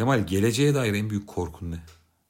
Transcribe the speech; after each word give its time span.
Kemal 0.00 0.26
geleceğe 0.26 0.74
dair 0.74 0.94
en 0.94 1.10
büyük 1.10 1.26
korkun 1.26 1.70
ne? 1.70 1.76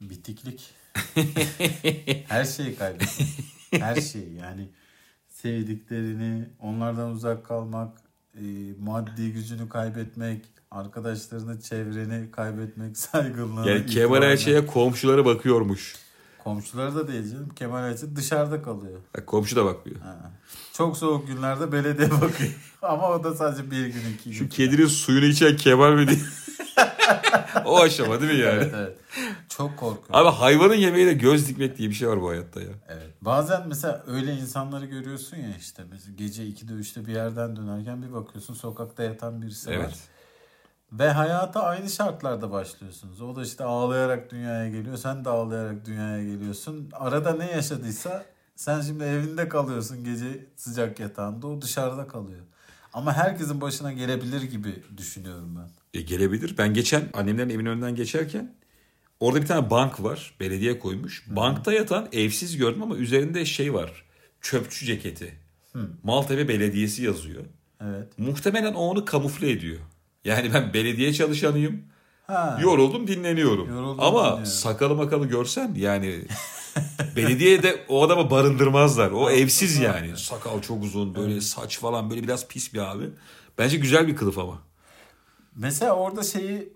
Bitiklik. 0.00 0.70
Her 2.28 2.44
şeyi 2.44 2.76
kaybetmek. 2.76 3.28
Her 3.70 4.00
şeyi 4.00 4.34
yani 4.34 4.68
sevdiklerini, 5.28 6.48
onlardan 6.60 7.10
uzak 7.10 7.44
kalmak, 7.46 8.00
e, 8.34 8.42
maddi 8.80 9.32
gücünü 9.32 9.68
kaybetmek, 9.68 10.44
arkadaşlarını, 10.70 11.60
çevreni 11.60 12.30
kaybetmek, 12.30 12.98
saygınlığını. 12.98 13.70
Yani 13.70 13.86
Kemal. 13.86 14.22
Ayça'ya 14.22 14.66
komşulara 14.66 15.24
bakıyormuş. 15.24 15.96
Komşuları 16.44 16.94
da 16.94 17.08
değil 17.08 17.32
canım. 17.32 17.48
Kemal 17.48 17.82
Ayça 17.82 18.16
dışarıda 18.16 18.62
kalıyor. 18.62 19.00
Bak 19.16 19.26
komşu 19.26 19.56
da 19.56 19.64
bakmıyor. 19.64 20.00
Ha. 20.00 20.32
Çok 20.72 20.96
soğuk 20.96 21.26
günlerde 21.26 21.72
belediye 21.72 22.10
bakıyor. 22.10 22.50
Ama 22.82 23.10
o 23.10 23.24
da 23.24 23.34
sadece 23.34 23.70
bir 23.70 23.86
gün 23.86 24.14
iki 24.14 24.30
gün. 24.30 24.38
Şu 24.38 24.48
kedinin 24.48 24.86
suyunu 24.86 25.24
içen 25.24 25.56
Kemal 25.56 25.92
mi 25.92 26.08
diye. 26.08 26.18
o 27.64 27.80
aşama 27.80 28.20
değil 28.20 28.32
mi 28.32 28.38
yani? 28.38 28.62
Evet 28.62 28.74
evet. 28.76 28.96
Çok 29.48 29.76
korkuyorum. 29.76 30.26
Abi 30.26 30.36
hayvanın 30.36 30.74
yemeğiyle 30.74 31.12
göz 31.12 31.48
dikmek 31.48 31.78
diye 31.78 31.88
bir 31.88 31.94
şey 31.94 32.08
var 32.08 32.20
bu 32.20 32.28
hayatta 32.28 32.60
ya. 32.60 32.68
Evet. 32.88 33.10
Bazen 33.20 33.68
mesela 33.68 34.04
öyle 34.06 34.34
insanları 34.34 34.86
görüyorsun 34.86 35.36
ya 35.36 35.56
işte 35.58 35.82
mesela 35.90 36.14
gece 36.16 36.42
2'de 36.42 36.72
3'te 36.72 37.06
bir 37.06 37.14
yerden 37.14 37.56
dönerken 37.56 38.02
bir 38.02 38.12
bakıyorsun 38.12 38.54
sokakta 38.54 39.02
yatan 39.02 39.42
birisi 39.42 39.70
var. 39.70 39.74
Evet. 39.74 39.98
Ve 40.92 41.10
hayata 41.10 41.62
aynı 41.62 41.90
şartlarda 41.90 42.50
başlıyorsunuz. 42.50 43.22
O 43.22 43.36
da 43.36 43.42
işte 43.42 43.64
ağlayarak 43.64 44.30
dünyaya 44.30 44.68
geliyor. 44.68 44.96
Sen 44.96 45.24
de 45.24 45.28
ağlayarak 45.28 45.86
dünyaya 45.86 46.24
geliyorsun. 46.24 46.88
Arada 46.92 47.32
ne 47.32 47.50
yaşadıysa 47.50 48.24
sen 48.56 48.80
şimdi 48.80 49.04
evinde 49.04 49.48
kalıyorsun 49.48 50.04
gece 50.04 50.46
sıcak 50.56 51.00
yatağında. 51.00 51.46
O 51.46 51.62
dışarıda 51.62 52.06
kalıyor. 52.08 52.40
Ama 52.92 53.12
herkesin 53.12 53.60
başına 53.60 53.92
gelebilir 53.92 54.42
gibi 54.42 54.74
düşünüyorum 54.96 55.58
ben. 55.58 55.98
E, 56.00 56.02
gelebilir. 56.02 56.54
Ben 56.58 56.74
geçen 56.74 57.02
annemlerin 57.14 57.50
evinin 57.50 57.70
önünden 57.70 57.94
geçerken 57.94 58.54
orada 59.20 59.42
bir 59.42 59.46
tane 59.46 59.70
bank 59.70 60.02
var. 60.02 60.34
Belediye 60.40 60.78
koymuş. 60.78 61.24
Bankta 61.26 61.72
yatan 61.72 62.08
evsiz 62.12 62.56
gördüm 62.56 62.82
ama 62.82 62.96
üzerinde 62.96 63.44
şey 63.44 63.74
var. 63.74 64.04
Çöpçü 64.40 64.86
ceketi. 64.86 65.34
Maltepe 66.02 66.48
Belediyesi 66.48 67.02
yazıyor. 67.04 67.42
Evet. 67.80 68.18
Muhtemelen 68.18 68.74
o 68.74 68.78
onu 68.80 69.04
kamufle 69.04 69.50
ediyor. 69.50 69.78
Yani 70.24 70.54
ben 70.54 70.72
belediye 70.74 71.12
çalışanıyım. 71.12 71.82
Ha. 72.26 72.58
Yoruldum 72.62 73.06
dinleniyorum. 73.06 73.68
Yoruldum, 73.68 74.00
Ama 74.00 74.22
dinleniyorum. 74.22 74.46
sakalı 74.46 74.94
makalı 74.94 75.26
görsen 75.28 75.74
yani 75.76 76.22
belediye 77.16 77.62
de 77.62 77.84
o 77.88 78.04
adamı 78.04 78.30
barındırmazlar. 78.30 79.10
O 79.10 79.30
evsiz 79.30 79.78
yani. 79.78 80.16
Sakal 80.16 80.62
çok 80.62 80.82
uzun 80.82 81.14
böyle 81.14 81.40
saç 81.40 81.78
falan 81.78 82.10
böyle 82.10 82.22
biraz 82.22 82.48
pis 82.48 82.74
bir 82.74 82.78
abi. 82.78 83.10
Bence 83.58 83.76
güzel 83.76 84.06
bir 84.06 84.16
kılıf 84.16 84.38
ama. 84.38 84.62
Mesela 85.56 85.92
orada 85.92 86.22
şeyi 86.22 86.72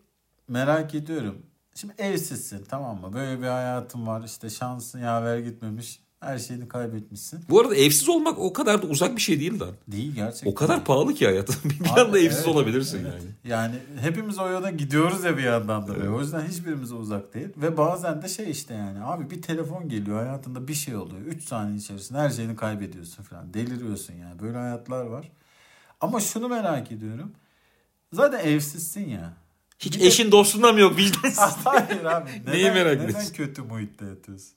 merak 0.48 0.94
ediyorum. 0.94 1.42
Şimdi 1.74 1.94
evsizsin 1.98 2.64
tamam 2.64 3.00
mı? 3.00 3.12
Böyle 3.12 3.41
bir 3.42 3.46
hayatın 3.46 4.06
var. 4.06 4.22
işte 4.27 4.50
şansın 4.50 4.98
yaver 5.00 5.38
gitmemiş. 5.38 6.00
Her 6.25 6.39
şeyini 6.39 6.69
kaybetmişsin. 6.69 7.41
Bu 7.50 7.61
arada 7.61 7.77
evsiz 7.77 8.08
olmak 8.08 8.39
o 8.39 8.53
kadar 8.53 8.83
da 8.83 8.86
uzak 8.86 9.17
bir 9.17 9.20
şey 9.20 9.41
değil 9.41 9.61
lan. 9.61 9.70
Değil 9.89 10.14
gerçekten. 10.14 10.50
O 10.50 10.55
kadar 10.55 10.84
pahalı 10.84 11.14
ki 11.14 11.25
hayat. 11.27 11.48
bir 11.64 11.92
Abi, 11.92 12.00
anda 12.00 12.19
evsiz 12.19 12.39
evet, 12.39 12.48
olabilirsin 12.48 12.98
evet. 13.03 13.12
yani. 13.12 13.30
Yani 13.44 13.75
hepimiz 14.00 14.39
o 14.39 14.48
yola 14.48 14.70
gidiyoruz 14.70 15.25
ya 15.25 15.36
bir 15.36 15.42
yandan 15.42 15.89
da. 15.89 15.97
böyle. 15.97 16.08
O 16.08 16.20
yüzden 16.20 16.47
hiçbirimize 16.47 16.95
uzak 16.95 17.34
değil. 17.34 17.48
Ve 17.56 17.77
bazen 17.77 18.22
de 18.22 18.28
şey 18.28 18.50
işte 18.50 18.75
yani 18.75 19.05
abi 19.05 19.30
bir 19.30 19.42
telefon 19.42 19.89
geliyor 19.89 20.19
hayatında 20.27 20.69
bir 20.69 20.75
şey 20.75 20.97
oluyor. 20.97 21.20
3 21.27 21.45
saniye 21.45 21.77
içerisinde 21.77 22.19
her 22.19 22.30
şeyini 22.30 22.56
kaybediyorsun 22.56 23.22
falan. 23.22 23.55
Deliriyorsun 23.55 24.14
yani. 24.14 24.41
Böyle 24.42 24.56
hayatlar 24.58 25.05
var. 25.05 25.33
Ama 26.00 26.20
şunu 26.20 26.48
merak 26.48 26.92
ediyorum. 26.92 27.33
Zaten 28.12 28.39
evsizsin 28.39 29.08
ya. 29.08 29.33
Hiç 29.78 29.95
Bir 29.97 30.00
de- 30.00 30.06
eşin 30.06 30.33
dostun 30.33 30.62
da 30.62 30.72
mı 30.72 30.80
yok 30.80 30.97
vicdansız? 30.97 31.39
Hayır 31.64 32.05
abi. 32.05 32.30
Neden, 32.41 32.55
Neyi 32.55 32.70
merak 32.70 32.97
neden 33.00 33.08
ediyorsun? 33.08 33.33
kötü 33.34 33.62
muhitte 33.62 34.05
yatıyorsun? 34.06 34.52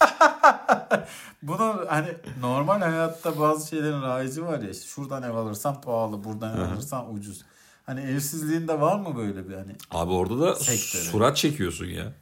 Bunu 1.42 1.84
hani 1.88 2.08
normal 2.40 2.80
hayatta 2.80 3.38
bazı 3.40 3.68
şeylerin 3.68 4.02
raici 4.02 4.42
var 4.44 4.60
ya. 4.60 4.70
işte 4.70 4.86
şuradan 4.86 5.22
ev 5.22 5.34
alırsan 5.34 5.80
pahalı, 5.80 6.24
buradan 6.24 6.56
ev 6.58 6.72
alırsan 6.72 7.14
ucuz. 7.14 7.42
Hani 7.86 8.00
evsizliğinde 8.00 8.80
var 8.80 8.98
mı 9.00 9.16
böyle 9.16 9.48
bir 9.48 9.54
hani? 9.54 9.76
Abi 9.90 10.12
orada 10.12 10.40
da 10.40 10.54
Sektörü. 10.54 11.02
surat 11.02 11.36
çekiyorsun 11.36 11.86
ya. 11.86 12.12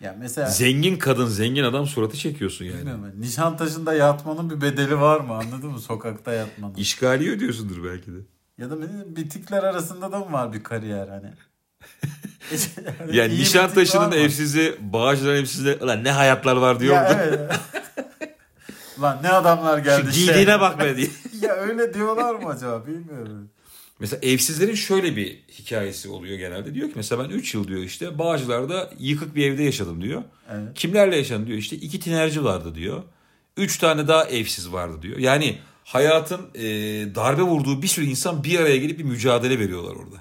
Ya 0.00 0.16
mesela 0.18 0.48
Zengin 0.48 0.96
kadın, 0.98 1.26
zengin 1.26 1.64
adam 1.64 1.86
suratı 1.86 2.16
çekiyorsun 2.16 2.64
yani. 2.64 2.78
bilmiyorum 2.78 3.12
Nişantaşı'nda 3.18 3.94
yatmanın 3.94 4.50
bir 4.50 4.60
bedeli 4.60 5.00
var 5.00 5.20
mı 5.20 5.34
anladın 5.34 5.70
mı? 5.70 5.80
Sokakta 5.80 6.32
yatmanın. 6.32 6.74
İşgaliye 6.74 7.30
ödüyorsundur 7.30 7.84
belki 7.84 8.12
de. 8.12 8.18
Ya 8.58 8.70
da 8.70 8.76
bitikler 9.16 9.62
arasında 9.62 10.12
da 10.12 10.18
mı 10.18 10.32
var 10.32 10.52
bir 10.52 10.62
kariyer 10.62 11.08
hani? 11.08 11.32
Yani 13.12 13.34
Nişantaşı'nın 13.34 14.12
evsizi, 14.12 14.76
Bağcılar'ın 14.80 15.40
evsizi 15.40 15.78
ulan 15.80 16.04
ne 16.04 16.10
hayatlar 16.10 16.56
var 16.56 16.80
diyor. 16.80 16.94
Ya 16.94 17.20
evet. 17.22 17.40
Lan 19.02 19.18
ne 19.22 19.28
adamlar 19.28 19.78
Şu 19.78 19.84
geldi. 19.84 20.10
giydiğine 20.12 20.44
şey. 20.44 20.60
bak 20.60 20.80
be 20.80 20.96
diye. 20.96 21.08
ya 21.42 21.54
öyle 21.54 21.94
diyorlar 21.94 22.34
mı 22.34 22.48
acaba 22.48 22.86
bilmiyorum. 22.86 23.48
Mesela 23.98 24.20
evsizlerin 24.22 24.74
şöyle 24.74 25.16
bir 25.16 25.42
hikayesi 25.58 26.08
oluyor 26.08 26.38
genelde. 26.38 26.74
Diyor 26.74 26.88
ki 26.88 26.92
mesela 26.96 27.24
ben 27.24 27.30
3 27.30 27.54
yıl 27.54 27.68
diyor 27.68 27.80
işte 27.80 28.18
Bağcılar'da 28.18 28.90
yıkık 28.98 29.34
bir 29.36 29.46
evde 29.46 29.62
yaşadım 29.62 30.02
diyor. 30.02 30.22
Evet. 30.50 30.68
Kimlerle 30.74 31.16
yaşadın 31.16 31.46
diyor 31.46 31.58
işte 31.58 31.76
iki 31.76 32.00
tinerci 32.00 32.44
vardı 32.44 32.74
diyor. 32.74 33.02
Üç 33.56 33.78
tane 33.78 34.08
daha 34.08 34.24
evsiz 34.24 34.72
vardı 34.72 35.02
diyor. 35.02 35.18
Yani 35.18 35.58
hayatın 35.84 36.40
e, 36.54 36.64
darbe 37.14 37.42
vurduğu 37.42 37.82
bir 37.82 37.86
sürü 37.86 38.06
insan 38.06 38.44
bir 38.44 38.60
araya 38.60 38.76
gelip 38.76 38.98
bir 38.98 39.04
mücadele 39.04 39.58
veriyorlar 39.58 39.96
orada. 39.96 40.16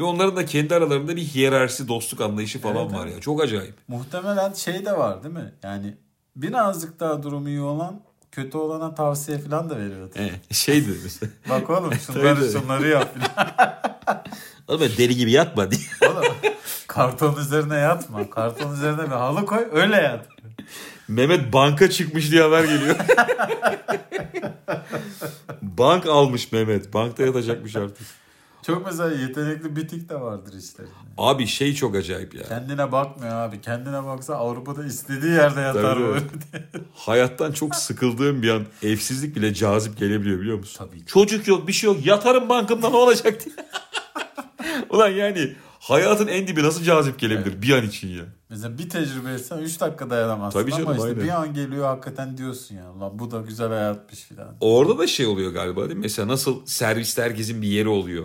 Ve 0.00 0.04
onların 0.04 0.36
da 0.36 0.44
kendi 0.44 0.74
aralarında 0.74 1.16
bir 1.16 1.22
hiyerarşisi, 1.22 1.88
dostluk 1.88 2.20
anlayışı 2.20 2.60
falan 2.60 2.84
Evet, 2.84 2.94
var 2.94 3.04
evet. 3.06 3.14
ya. 3.14 3.20
Çok 3.20 3.42
acayip. 3.42 3.74
Muhtemelen 3.88 4.52
şey 4.52 4.84
de 4.86 4.92
var 4.98 5.22
değil 5.24 5.34
mi? 5.34 5.52
Yani 5.62 5.96
birazcık 6.36 7.00
daha 7.00 7.22
durumu 7.22 7.48
iyi 7.48 7.60
olan 7.60 8.00
kötü 8.32 8.58
olana 8.58 8.94
tavsiye 8.94 9.38
falan 9.38 9.70
da 9.70 9.78
veriyordu. 9.78 10.12
Evet. 10.16 10.54
Şeydi 10.54 10.88
mesela. 11.02 11.32
Bak 11.48 11.70
oğlum 11.70 11.94
şunları 11.94 12.52
şunları 12.52 12.88
yap. 12.88 13.14
Oğlum 14.68 14.80
deli 14.80 15.16
gibi 15.16 15.32
yatma 15.32 15.70
diye. 15.70 15.80
Oğlum 16.10 16.24
karton 16.86 17.36
üzerine 17.36 17.76
yatma. 17.76 18.30
Karton 18.30 18.74
üzerine 18.74 19.02
bir 19.02 19.08
halı 19.08 19.46
koy 19.46 19.68
öyle 19.72 19.96
yat. 19.96 20.26
Mehmet 21.08 21.52
banka 21.52 21.90
çıkmış 21.90 22.30
diye 22.30 22.42
haber 22.42 22.64
geliyor. 22.64 22.96
Bank 25.62 26.06
almış 26.06 26.52
Mehmet. 26.52 26.94
Bankta 26.94 27.22
yatacakmış 27.22 27.76
artık. 27.76 28.06
Çok 28.66 28.86
mesela 28.86 29.10
yetenekli 29.12 29.76
bitik 29.76 30.08
de 30.08 30.20
vardır 30.20 30.54
işte. 30.58 30.82
Abi 31.18 31.46
şey 31.46 31.74
çok 31.74 31.96
acayip 31.96 32.34
ya. 32.34 32.42
Kendine 32.42 32.92
bakmıyor 32.92 33.34
abi. 33.34 33.60
Kendine 33.60 34.04
baksa 34.04 34.34
Avrupa'da 34.34 34.84
istediği 34.84 35.32
yerde 35.32 35.60
yatar 35.60 35.94
Tabii, 35.94 36.04
böyle. 36.04 36.20
Hayattan 36.94 37.52
çok 37.52 37.74
sıkıldığım 37.74 38.42
bir 38.42 38.50
an 38.50 38.66
evsizlik 38.82 39.36
bile 39.36 39.54
cazip 39.54 39.98
gelebiliyor 39.98 40.40
biliyor 40.40 40.58
musun? 40.58 40.86
Tabii. 40.86 41.06
Çocuk 41.06 41.48
yok 41.48 41.68
bir 41.68 41.72
şey 41.72 41.92
yok 41.92 42.06
yatarım 42.06 42.48
bankımda 42.48 42.90
ne 42.90 42.96
olacak 42.96 43.44
diye. 43.44 43.54
Ulan 44.90 45.08
yani 45.08 45.52
hayatın 45.80 46.26
en 46.26 46.46
dibi 46.46 46.62
nasıl 46.62 46.82
cazip 46.82 47.18
gelebilir 47.18 47.62
bir 47.62 47.72
an 47.72 47.86
için 47.86 48.08
ya. 48.08 48.24
Mesela 48.48 48.78
bir 48.78 48.88
tecrübe 48.88 49.32
etsen 49.32 49.58
3 49.58 49.80
dakika 49.80 50.10
dayanamazsın 50.10 50.60
Tabii 50.60 50.70
canım, 50.70 50.86
ama 50.86 50.96
işte 50.96 51.08
aynen. 51.08 51.24
bir 51.24 51.28
an 51.28 51.54
geliyor 51.54 51.84
hakikaten 51.84 52.38
diyorsun 52.38 52.74
ya. 52.74 53.00
Lan 53.00 53.18
bu 53.18 53.30
da 53.30 53.40
güzel 53.40 53.68
hayatmış 53.68 54.20
filan. 54.20 54.56
Orada 54.60 54.98
da 54.98 55.06
şey 55.06 55.26
oluyor 55.26 55.52
galiba 55.52 55.80
değil 55.80 55.96
mi? 55.96 56.02
Mesela 56.02 56.28
nasıl 56.28 56.66
serviste 56.66 57.22
herkesin 57.22 57.62
bir 57.62 57.68
yeri 57.68 57.88
oluyor. 57.88 58.24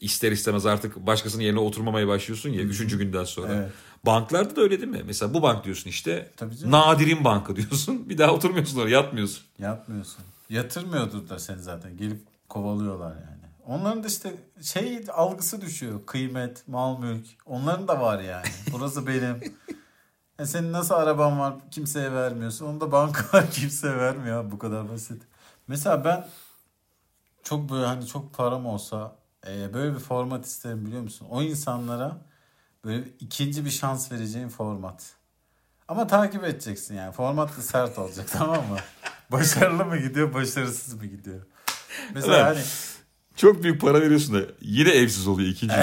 İster 0.00 0.32
istemez 0.32 0.66
artık 0.66 0.96
başkasının 0.96 1.42
yerine 1.42 1.58
oturmamaya 1.60 2.08
başlıyorsun 2.08 2.50
ya 2.50 2.62
üçüncü 2.62 2.98
günden 2.98 3.24
sonra. 3.24 3.54
Evet. 3.54 3.72
Banklarda 4.06 4.56
da 4.56 4.60
öyle 4.60 4.80
değil 4.80 4.92
mi? 4.92 5.02
Mesela 5.06 5.34
bu 5.34 5.42
bank 5.42 5.64
diyorsun 5.64 5.90
işte. 5.90 6.30
Nadir'in 6.64 7.24
bankı 7.24 7.56
diyorsun. 7.56 8.08
Bir 8.08 8.18
daha 8.18 8.32
oturmuyorsun 8.32 8.80
oraya 8.80 8.90
yatmıyorsun. 8.90 9.44
Yapmıyorsun. 9.58 10.24
Yatırmıyordur 10.50 11.28
da 11.28 11.38
seni 11.38 11.62
zaten. 11.62 11.96
Gelip 11.96 12.20
kovalıyorlar 12.48 13.10
yani. 13.10 13.46
Onların 13.66 14.04
da 14.04 14.06
işte 14.06 14.34
şey 14.62 15.04
algısı 15.12 15.60
düşüyor. 15.60 16.00
Kıymet, 16.06 16.68
mal 16.68 16.98
mülk. 16.98 17.26
Onların 17.46 17.88
da 17.88 18.00
var 18.00 18.20
yani. 18.20 18.46
Burası 18.72 19.06
benim. 19.06 19.54
E 20.38 20.46
senin 20.46 20.72
nasıl 20.72 20.94
araban 20.94 21.38
var 21.38 21.54
kimseye 21.70 22.12
vermiyorsun. 22.12 22.66
Onu 22.66 22.80
da 22.80 22.92
banka 22.92 23.38
var 23.38 23.50
kimseye 23.52 23.96
vermiyor. 23.96 24.50
Bu 24.50 24.58
kadar 24.58 24.90
basit. 24.90 25.22
Mesela 25.68 26.04
ben 26.04 26.26
çok 27.42 27.70
böyle 27.70 27.86
hani 27.86 28.06
çok 28.06 28.34
param 28.34 28.66
olsa 28.66 29.16
e, 29.48 29.74
böyle 29.74 29.94
bir 29.94 29.98
format 30.00 30.46
isterim 30.46 30.86
biliyor 30.86 31.02
musun? 31.02 31.26
O 31.30 31.42
insanlara 31.42 32.18
böyle 32.84 33.04
ikinci 33.20 33.64
bir 33.64 33.70
şans 33.70 34.12
vereceğin 34.12 34.48
format. 34.48 35.12
Ama 35.88 36.06
takip 36.06 36.44
edeceksin 36.44 36.94
yani. 36.94 37.12
Format 37.12 37.56
da 37.58 37.62
sert 37.62 37.98
olacak 37.98 38.26
tamam 38.32 38.68
mı? 38.68 38.76
Başarılı 39.32 39.84
mı 39.84 39.98
gidiyor, 39.98 40.34
başarısız 40.34 40.94
mı 40.94 41.06
gidiyor? 41.06 41.46
Mesela 42.14 42.36
Evet. 42.36 42.56
hani 42.56 42.64
Çok 43.36 43.62
büyük 43.62 43.80
para 43.80 44.00
veriyorsun 44.00 44.34
da 44.34 44.40
yine 44.60 44.90
evsiz 44.90 45.26
oluyor 45.26 45.48
ikinci 45.48 45.74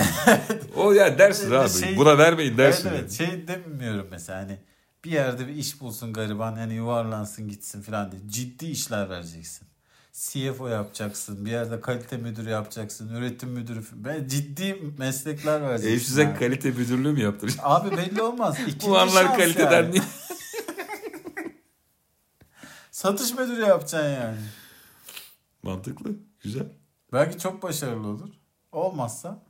o 0.75 0.91
ya 0.91 1.17
dersin 1.17 1.51
Bir 1.51 1.55
abi. 1.55 1.69
şey- 1.69 1.97
Buna 1.97 2.17
vermeyin 2.17 2.57
dersin. 2.57 2.89
evet, 2.89 2.99
evet 2.99 3.11
şey 3.11 3.47
demiyorum 3.47 4.07
mesela 4.11 4.39
hani 4.39 4.59
bir 5.05 5.11
yerde 5.11 5.47
bir 5.47 5.53
iş 5.55 5.81
bulsun 5.81 6.13
gariban 6.13 6.55
hani 6.55 6.73
yuvarlansın 6.73 7.47
gitsin 7.49 7.81
falan 7.81 8.11
diye 8.11 8.21
ciddi 8.27 8.65
işler 8.65 9.09
vereceksin. 9.09 9.67
CFO 10.13 10.67
yapacaksın. 10.67 11.45
Bir 11.45 11.51
yerde 11.51 11.81
kalite 11.81 12.17
müdürü 12.17 12.49
yapacaksın. 12.49 13.15
Üretim 13.15 13.49
müdürü. 13.49 13.83
Ben 13.93 14.27
ciddi 14.27 14.93
meslekler 14.97 15.61
vereceksin. 15.61 15.95
Evsize 15.95 16.23
yani. 16.23 16.39
kalite 16.39 16.71
müdürlüğü 16.71 17.11
mü 17.11 17.21
yaptıracaksın? 17.21 17.69
Abi 17.69 17.97
belli 17.97 18.21
olmaz. 18.21 18.57
İkinci 18.67 18.87
Bu 18.87 18.97
anlar 18.97 19.23
şans 19.23 19.37
kaliteden 19.37 19.83
yani. 19.83 19.93
değil. 19.93 20.03
Satış 22.91 23.33
müdürü 23.33 23.61
yapacaksın 23.61 24.09
yani. 24.09 24.37
Mantıklı. 25.63 26.11
Güzel. 26.43 26.67
Belki 27.13 27.39
çok 27.39 27.63
başarılı 27.63 28.07
olur. 28.07 28.29
Olmazsa 28.71 29.43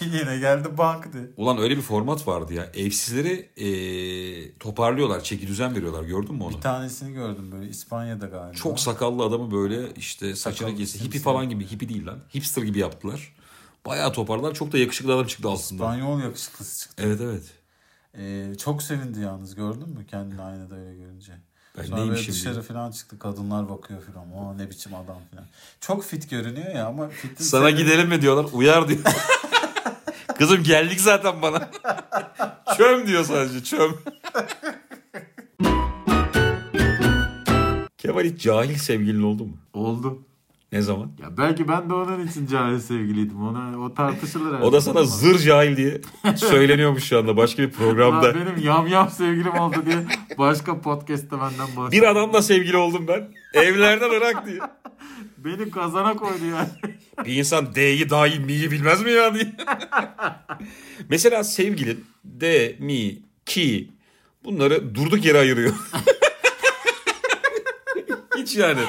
yine 0.00 0.38
geldi 0.38 0.78
bank 0.78 1.12
de. 1.12 1.30
Ulan 1.36 1.58
öyle 1.58 1.76
bir 1.76 1.82
format 1.82 2.28
vardı 2.28 2.54
ya. 2.54 2.66
Evsizleri 2.74 3.48
eee, 3.56 4.58
toparlıyorlar. 4.58 5.20
Çeki 5.24 5.46
düzen 5.46 5.74
veriyorlar. 5.76 6.02
Gördün 6.02 6.34
mü 6.34 6.42
onu? 6.42 6.56
Bir 6.56 6.60
tanesini 6.60 7.14
gördüm 7.14 7.52
böyle 7.52 7.70
İspanya'da 7.70 8.26
galiba. 8.26 8.52
Çok 8.54 8.80
sakallı 8.80 9.22
adamı 9.24 9.50
böyle 9.50 9.94
işte 9.96 10.36
saçını 10.36 10.76
kesti. 10.76 10.98
Simsiyah. 10.98 11.24
falan 11.24 11.48
gibi. 11.48 11.66
Hippie 11.70 11.88
değil 11.88 12.06
lan. 12.06 12.18
Hipster 12.34 12.62
gibi 12.62 12.78
yaptılar. 12.78 13.34
Bayağı 13.86 14.12
toparlar. 14.12 14.54
Çok 14.54 14.72
da 14.72 14.78
yakışıklı 14.78 15.14
adam 15.14 15.26
çıktı 15.26 15.48
aslında. 15.50 15.82
İspanyol 15.84 16.20
yakışıklısı 16.22 16.80
çıktı. 16.80 17.02
Evet 17.06 17.20
evet. 17.20 17.42
Ee, 18.18 18.54
çok 18.58 18.82
sevindi 18.82 19.20
yalnız 19.20 19.54
gördün 19.54 19.88
mü 19.88 20.06
kendini 20.10 20.42
aynada 20.42 20.74
öyle 20.76 20.96
görünce. 20.96 21.32
Ben 21.78 21.82
Sonra 21.84 21.96
böyle 21.96 22.10
neymişim 22.10 22.34
dışarı 22.34 22.54
diye. 22.54 22.62
falan 22.62 22.90
çıktı 22.90 23.18
kadınlar 23.18 23.68
bakıyor 23.68 24.02
falan. 24.02 24.32
O 24.32 24.58
ne 24.58 24.70
biçim 24.70 24.94
adam 24.94 25.18
falan. 25.30 25.46
Çok 25.80 26.04
fit 26.04 26.30
görünüyor 26.30 26.74
ya 26.74 26.86
ama 26.86 27.08
fitin 27.08 27.44
Sana 27.44 27.70
sebebi- 27.70 27.76
gidelim 27.82 28.08
mi 28.08 28.22
diyorlar. 28.22 28.46
Uyar 28.52 28.88
diyor. 28.88 29.00
Kızım 30.38 30.62
geldik 30.62 31.00
zaten 31.00 31.42
bana. 31.42 31.70
çöm 32.76 33.06
diyor 33.06 33.24
sadece 33.24 33.64
çöm. 33.64 33.94
Kemal 37.98 38.24
hiç 38.24 38.42
cahil 38.42 38.74
sevgilin 38.74 39.22
oldu 39.22 39.44
mu? 39.44 39.56
Oldu. 39.72 40.18
Ne 40.72 40.82
zaman? 40.82 41.10
Ya 41.22 41.36
belki 41.36 41.68
ben 41.68 41.90
de 41.90 41.94
onun 41.94 42.26
için 42.26 42.46
cahil 42.46 42.78
sevgiliydim. 42.78 43.42
Ona 43.42 43.78
o 43.84 43.94
tartışılır. 43.94 44.60
O 44.60 44.72
da 44.72 44.80
sana 44.80 45.04
zır 45.04 45.38
cahil 45.38 45.76
diye 45.76 46.00
söyleniyormuş 46.36 47.04
şu 47.04 47.18
anda 47.18 47.36
başka 47.36 47.62
bir 47.62 47.70
programda. 47.70 48.34
benim 48.34 48.64
yam 48.64 48.86
yam 48.86 49.10
sevgilim 49.10 49.58
oldu 49.58 49.76
diye 49.86 49.96
başka 50.38 50.80
podcast'te 50.80 51.36
benden 51.40 51.76
bahsediyor. 51.76 51.92
Bir 51.92 52.02
adamla 52.10 52.42
sevgili 52.42 52.76
oldum 52.76 53.04
ben. 53.08 53.28
Evlerden 53.54 54.10
Irak 54.10 54.46
diye. 54.46 54.58
Beni 55.48 55.70
kazana 55.70 56.16
koydu 56.16 56.44
yani. 56.52 56.68
Bir 57.24 57.36
insan 57.36 57.74
D'yi 57.74 58.10
dahil 58.10 58.40
mi'yi 58.40 58.70
bilmez 58.70 59.02
mi 59.02 59.10
ya 59.12 59.34
diye. 59.34 59.52
Mesela 61.08 61.44
sevgilin 61.44 62.04
D, 62.24 62.76
mi, 62.80 63.18
ki 63.46 63.90
bunları 64.44 64.94
durduk 64.94 65.24
yere 65.24 65.38
ayırıyor. 65.38 65.74
Hiç 68.38 68.56
yani. 68.56 68.80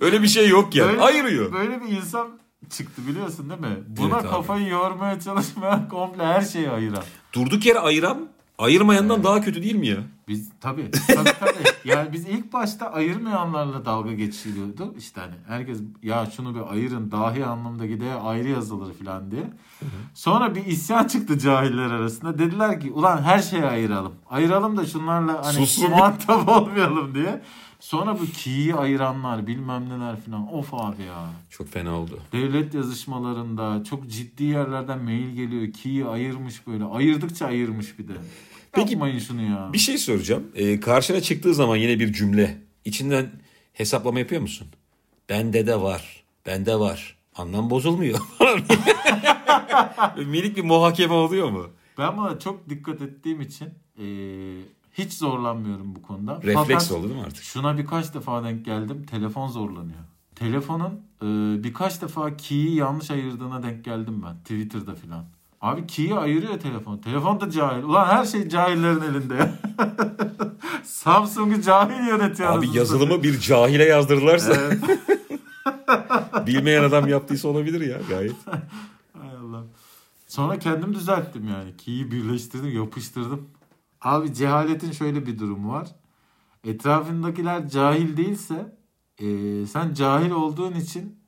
Öyle 0.00 0.22
bir 0.22 0.28
şey 0.28 0.48
yok 0.48 0.74
yani. 0.74 0.88
Böyle- 0.88 1.00
Ayırıyor. 1.02 1.52
Böyle 1.52 1.80
bir 1.82 1.88
insan 1.88 2.38
çıktı 2.70 3.02
biliyorsun 3.08 3.50
değil 3.50 3.60
mi? 3.60 3.76
Buna 3.86 4.14
Evet 4.14 4.24
abi. 4.24 4.30
kafayı 4.30 4.68
yormaya 4.68 5.20
çalışmayan 5.20 5.88
komple 5.88 6.24
her 6.24 6.40
şeyi 6.42 6.70
ayıran. 6.70 7.04
Durduk 7.32 7.66
yere 7.66 7.78
ayıran 7.78 8.28
ayırmayandan 8.58 9.24
daha 9.24 9.40
kötü 9.40 9.62
değil 9.62 9.74
mi 9.74 9.86
ya? 9.86 9.96
Biz 10.28 10.50
tabii 10.60 10.90
tabii 10.90 11.30
tabii. 11.40 11.54
Yani 11.84 12.12
biz 12.12 12.28
ilk 12.28 12.52
başta 12.52 12.92
ayırmayanlarla 12.92 13.84
dalga 13.84 14.12
geçiliyordu. 14.12 14.94
İşte 14.98 15.20
hani 15.20 15.34
herkes 15.46 15.78
ya 16.02 16.26
şunu 16.36 16.54
bir 16.54 16.72
ayırın 16.72 17.10
dahi 17.10 17.44
anlamda 17.44 17.86
gide 17.86 18.14
ayrı 18.14 18.48
yazılır 18.48 18.94
falan 18.94 19.30
diye. 19.30 19.42
Sonra 20.14 20.54
bir 20.54 20.66
isyan 20.66 21.06
çıktı 21.06 21.38
cahiller 21.38 21.90
arasında. 21.90 22.38
Dediler 22.38 22.80
ki 22.80 22.90
ulan 22.92 23.22
her 23.22 23.38
şeyi 23.38 23.64
ayıralım. 23.64 24.12
Ayıralım 24.30 24.76
da 24.76 24.86
şunlarla 24.86 25.46
hani 25.46 25.54
Sussun. 25.66 25.90
muhatap 25.90 26.48
olmayalım 26.48 27.14
diye. 27.14 27.42
Sonra 27.84 28.18
bu 28.20 28.26
ki'yi 28.26 28.74
ayıranlar 28.74 29.46
bilmem 29.46 29.88
neler 29.88 30.20
falan. 30.20 30.54
Of 30.54 30.74
abi 30.74 31.02
ya. 31.02 31.30
Çok 31.50 31.68
fena 31.68 31.98
oldu. 31.98 32.20
Devlet 32.32 32.74
yazışmalarında 32.74 33.84
çok 33.84 34.10
ciddi 34.10 34.44
yerlerden 34.44 35.04
mail 35.04 35.34
geliyor. 35.34 35.72
Ki'yi 35.72 36.04
ayırmış 36.04 36.66
böyle. 36.66 36.84
Ayırdıkça 36.84 37.46
ayırmış 37.46 37.98
bir 37.98 38.08
de. 38.08 38.12
Peki, 38.72 38.92
Yapmayın 38.92 39.18
şunu 39.18 39.42
ya. 39.42 39.70
Bir 39.72 39.78
şey 39.78 39.98
soracağım. 39.98 40.44
Ee, 40.54 40.80
karşına 40.80 41.20
çıktığı 41.20 41.54
zaman 41.54 41.76
yine 41.76 41.98
bir 42.00 42.12
cümle. 42.12 42.58
İçinden 42.84 43.30
hesaplama 43.72 44.18
yapıyor 44.18 44.40
musun? 44.40 44.66
Bende 45.28 45.66
de 45.66 45.80
var. 45.80 46.24
Bende 46.46 46.78
var. 46.78 47.16
Anlam 47.36 47.70
bozulmuyor. 47.70 48.18
Minik 50.26 50.56
bir 50.56 50.64
muhakeme 50.64 51.14
oluyor 51.14 51.50
mu? 51.50 51.66
Ben 51.98 52.16
buna 52.16 52.38
çok 52.38 52.70
dikkat 52.70 53.02
ettiğim 53.02 53.40
için 53.40 53.68
eee, 53.98 54.04
hiç 54.98 55.12
zorlanmıyorum 55.12 55.96
bu 55.96 56.02
konuda. 56.02 56.40
Refleks 56.42 56.68
Fakat 56.68 56.92
oldu 56.92 57.08
değil 57.08 57.20
mi 57.20 57.26
artık? 57.26 57.44
Şuna 57.44 57.78
birkaç 57.78 58.14
defa 58.14 58.44
denk 58.44 58.64
geldim. 58.64 59.06
Telefon 59.10 59.48
zorlanıyor. 59.48 59.98
Telefonun 60.34 60.92
eee, 61.22 61.64
birkaç 61.64 62.02
defa 62.02 62.36
key'i 62.36 62.74
yanlış 62.74 63.10
ayırdığına 63.10 63.62
denk 63.62 63.84
geldim 63.84 64.22
ben. 64.26 64.36
Twitter'da 64.36 64.94
filan. 64.94 65.24
Abi 65.60 65.86
key'i 65.86 66.14
ayırıyor 66.14 66.60
telefon. 66.60 66.98
Telefon 66.98 67.40
da 67.40 67.50
cahil. 67.50 67.82
Ulan 67.82 68.06
her 68.06 68.24
şey 68.24 68.48
cahillerin 68.48 69.00
elinde 69.00 69.34
ya. 69.34 69.54
Samsung'u 70.84 71.62
cahil 71.62 72.08
yönetiyor. 72.08 72.58
Abi 72.58 72.76
yazılımı 72.76 73.22
bir 73.22 73.40
cahile 73.40 73.84
yazdırırlarsa. 73.84 74.54
Evet. 74.54 74.78
bilmeyen 76.46 76.82
adam 76.82 77.08
yaptıysa 77.08 77.48
olabilir 77.48 77.80
ya 77.80 78.00
gayet. 78.08 78.36
Hay 79.18 79.36
Allah. 79.42 79.62
Sonra 80.28 80.58
kendim 80.58 80.94
düzelttim 80.94 81.48
yani. 81.48 81.76
Key'i 81.76 82.10
birleştirdim, 82.12 82.70
yapıştırdım. 82.76 83.48
Abi 84.04 84.34
cehaletin 84.34 84.92
şöyle 84.92 85.26
bir 85.26 85.38
durumu 85.38 85.72
var. 85.72 85.88
Etrafındakiler 86.64 87.68
cahil 87.68 88.16
değilse 88.16 88.76
eee, 89.20 89.66
sen 89.66 89.94
cahil 89.94 90.30
olduğun 90.30 90.74
için 90.74 91.18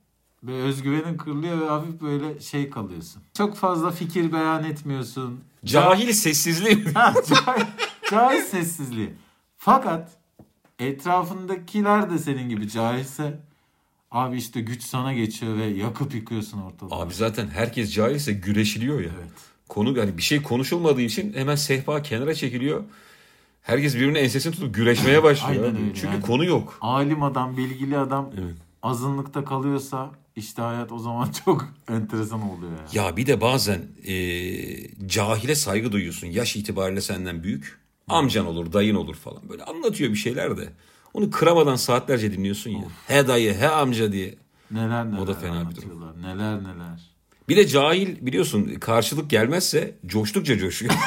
ve 0.43 0.53
özgüvenin 0.53 1.17
kırılıyor 1.17 1.61
ve 1.61 1.65
hafif 1.69 2.01
böyle 2.01 2.39
şey 2.39 2.69
kalıyorsun. 2.69 3.21
Çok 3.33 3.55
fazla 3.57 3.91
fikir 3.91 4.33
beyan 4.33 4.63
etmiyorsun. 4.63 5.39
Cahil 5.65 6.13
sessizliği. 6.13 6.85
Ha, 6.93 7.13
cahil, 7.29 7.65
cahil 8.11 8.41
sessizliği. 8.41 9.13
Fakat 9.57 10.17
etrafındakiler 10.79 12.09
de 12.11 12.17
senin 12.17 12.49
gibi 12.49 12.69
cahilse 12.69 13.39
abi 14.11 14.37
işte 14.37 14.61
güç 14.61 14.83
sana 14.83 15.13
geçiyor 15.13 15.57
ve 15.57 15.65
yakıp 15.65 16.15
yıkıyorsun 16.15 16.61
ortalığı. 16.61 16.95
Abi 16.95 17.13
zaten 17.13 17.47
herkes 17.47 17.93
cahilse 17.93 18.33
güreşiliyor 18.33 18.99
ya. 19.01 19.11
Evet. 19.19 19.31
Konu 19.69 19.97
yani 19.97 20.17
bir 20.17 20.21
şey 20.21 20.41
konuşulmadığı 20.41 21.01
için 21.01 21.33
hemen 21.33 21.55
sehpa 21.55 22.01
kenara 22.01 22.33
çekiliyor. 22.35 22.83
Herkes 23.61 23.95
birbirinin 23.95 24.15
ensesini 24.19 24.53
tutup 24.53 24.75
güreşmeye 24.75 25.23
başlıyor. 25.23 25.63
Aynen 25.65 25.81
öyle 25.81 25.93
Çünkü 25.93 26.07
yani. 26.07 26.21
konu 26.21 26.45
yok. 26.45 26.77
alim 26.81 27.23
adam, 27.23 27.57
bilgili 27.57 27.97
adam 27.97 28.29
Evet. 28.41 28.55
azınlıkta 28.83 29.45
kalıyorsa 29.45 30.11
işte 30.35 30.61
hayat 30.61 30.91
o 30.91 30.99
zaman 30.99 31.29
çok 31.45 31.73
enteresan 31.91 32.41
oluyor 32.41 32.71
yani. 32.71 32.89
Ya 32.93 33.17
bir 33.17 33.25
de 33.27 33.41
bazen 33.41 33.81
e, 34.07 34.13
cahile 35.07 35.55
saygı 35.55 35.91
duyuyorsun. 35.91 36.27
Yaş 36.27 36.55
itibariyle 36.55 37.01
senden 37.01 37.43
büyük. 37.43 37.79
Amcan 38.07 38.45
olur, 38.45 38.73
dayın 38.73 38.95
olur 38.95 39.15
falan. 39.15 39.49
Böyle 39.49 39.63
anlatıyor 39.63 40.11
bir 40.11 40.15
şeyler 40.15 40.57
de. 40.57 40.73
Onu 41.13 41.31
kıramadan 41.31 41.75
saatlerce 41.75 42.33
dinliyorsun 42.33 42.69
ya. 42.69 42.83
He 43.07 43.27
dayı, 43.27 43.53
he 43.53 43.67
amca 43.69 44.11
diye. 44.11 44.35
Neler 44.71 45.05
neler 45.11 45.19
O 45.19 45.27
da 45.27 45.33
fena 45.33 45.51
bir 45.53 45.57
anlatıyorlar. 45.57 46.21
Neler 46.21 46.63
neler. 46.63 47.16
Bir 47.49 47.57
de 47.57 47.67
cahil 47.67 48.25
biliyorsun 48.25 48.75
karşılık 48.81 49.29
gelmezse 49.29 49.95
coştukça 50.05 50.57
coşuyor. 50.57 50.93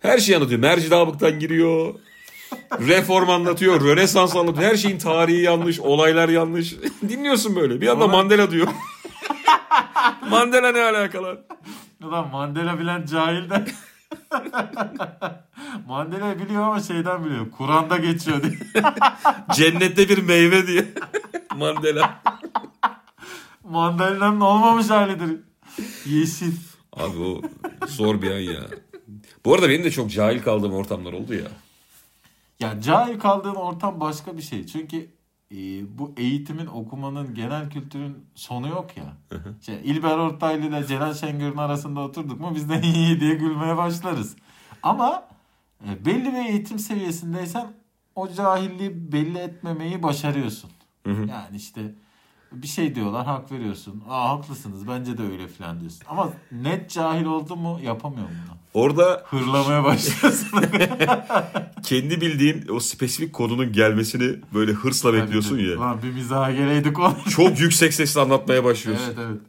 Her 0.00 0.18
şeyi 0.18 0.36
anlatıyor. 0.36 0.60
Mercidabık'tan 0.60 1.38
giriyor. 1.38 1.94
Reform 2.72 3.30
anlatıyor. 3.30 3.80
Rönesans 3.84 4.36
anlatıyor. 4.36 4.70
Her 4.70 4.76
şeyin 4.76 4.98
tarihi 4.98 5.40
yanlış. 5.40 5.80
Olaylar 5.80 6.28
yanlış. 6.28 6.74
Dinliyorsun 7.08 7.56
böyle. 7.56 7.80
Bir 7.80 7.88
anda 7.88 8.06
Mandela 8.06 8.50
diyor. 8.50 8.66
Mandela 10.30 10.72
ne 10.72 10.82
alakalı? 10.82 11.44
Ulan 12.04 12.28
Mandela 12.28 12.78
bilen 12.78 13.06
cahil 13.06 13.50
de 13.50 13.64
Mandela 15.86 16.38
biliyor 16.38 16.62
ama 16.62 16.80
şeyden 16.80 17.24
biliyor. 17.24 17.50
Kur'an'da 17.58 17.96
geçiyor 17.96 18.42
diye. 18.42 18.82
Cennette 19.54 20.08
bir 20.08 20.18
meyve 20.18 20.66
diye. 20.66 20.84
Mandela. 21.56 22.22
Mandalina'nın 23.64 24.40
olmamış 24.40 24.90
halidir. 24.90 25.40
Yeşil. 26.06 26.52
Abi 26.92 27.18
o 27.18 27.40
zor 27.86 28.22
bir 28.22 28.30
an 28.30 28.38
ya. 28.38 28.60
Bu 29.44 29.54
arada 29.54 29.68
benim 29.68 29.84
de 29.84 29.90
çok 29.90 30.10
cahil 30.10 30.42
kaldığım 30.42 30.72
ortamlar 30.72 31.12
oldu 31.12 31.34
ya. 31.34 31.48
Ya 32.60 32.80
cahil 32.80 33.18
kaldığın 33.18 33.54
ortam 33.54 34.00
başka 34.00 34.36
bir 34.36 34.42
şey. 34.42 34.66
Çünkü 34.66 34.96
e, 35.52 35.56
bu 35.98 36.12
eğitimin, 36.16 36.66
okumanın, 36.66 37.34
genel 37.34 37.70
kültürün 37.70 38.26
sonu 38.34 38.68
yok 38.68 38.96
ya. 38.96 39.16
İşte 39.60 39.82
İlber 39.82 40.18
Ortaylı 40.18 40.66
ile 40.66 40.86
Celal 40.86 41.14
Şengör'ün 41.14 41.56
arasında 41.56 42.00
oturduk 42.00 42.40
mu 42.40 42.52
biz 42.54 42.68
de 42.68 42.80
iyi 42.82 43.20
diye 43.20 43.34
gülmeye 43.34 43.76
başlarız. 43.76 44.36
Ama 44.82 45.28
e, 45.88 46.04
belli 46.04 46.32
bir 46.32 46.44
eğitim 46.48 46.78
seviyesindeysen 46.78 47.72
o 48.14 48.32
cahilliği 48.32 49.12
belli 49.12 49.38
etmemeyi 49.38 50.02
başarıyorsun. 50.02 50.70
Yani 51.06 51.56
işte 51.56 51.94
bir 52.62 52.66
şey 52.66 52.94
diyorlar 52.94 53.26
hak 53.26 53.52
veriyorsun. 53.52 54.02
Aa 54.08 54.28
haklısınız 54.38 54.88
bence 54.88 55.18
de 55.18 55.22
öyle 55.22 55.48
falan 55.48 55.80
diyorsun. 55.80 56.02
Ama 56.08 56.28
net 56.52 56.90
cahil 56.90 57.24
oldu 57.24 57.56
mu 57.56 57.80
yapamıyor 57.82 58.26
bunu. 58.28 58.56
Orada 58.74 59.22
Hırlamaya 59.30 59.84
başlıyorsun. 59.84 60.48
kendi 61.82 62.20
bildiğin 62.20 62.68
o 62.68 62.80
spesifik 62.80 63.32
konunun 63.32 63.72
gelmesini 63.72 64.36
böyle 64.54 64.72
hırsla 64.72 65.14
bekliyorsun 65.14 65.58
ya. 65.58 65.80
Lan 65.80 66.02
bir 66.02 66.10
mizaha 66.12 66.52
geleydik 66.52 66.98
onu. 66.98 67.16
Çok 67.30 67.60
yüksek 67.60 67.94
sesle 67.94 68.20
anlatmaya 68.20 68.64
başlıyorsun. 68.64 69.04
evet 69.06 69.18
evet. 69.28 69.40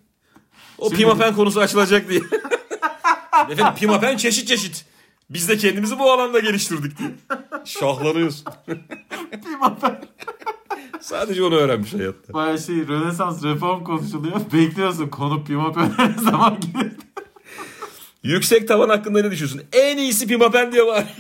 O 0.78 0.86
Şimdi- 0.86 0.98
pimapen 0.98 1.36
konusu 1.36 1.60
açılacak 1.60 2.10
diye. 2.10 2.22
Efendim 3.50 3.74
pimapen 3.76 4.18
çeşit 4.18 4.48
çeşit. 4.48 4.86
Biz 5.30 5.50
de 5.50 5.58
kendimizi 5.58 6.00
bu 6.00 6.12
alanda 6.12 6.40
geliştirdik 6.40 6.98
diye. 7.00 7.10
Şahlanıyorsun. 7.66 8.46
Pimapen. 9.46 10.02
Sadece 11.06 11.44
onu 11.44 11.56
öğrenmiş 11.56 11.94
hayatta. 11.94 12.34
Baya 12.34 12.58
şey 12.58 12.88
Rönesans 12.88 13.44
reform 13.44 13.84
konuşuluyor. 13.84 14.42
Bekliyorsun 14.54 15.08
konu 15.08 15.44
pimapen 15.44 15.92
ne 16.00 16.24
zaman 16.24 16.60
gelir. 16.60 16.92
Yüksek 18.24 18.68
tavan 18.68 18.90
hakkında 18.90 19.22
ne 19.22 19.32
düşünüyorsun? 19.32 19.62
En 19.74 19.98
iyisi 19.98 20.28
pimapen 20.28 20.72
diye 20.72 20.86
var. 20.86 21.06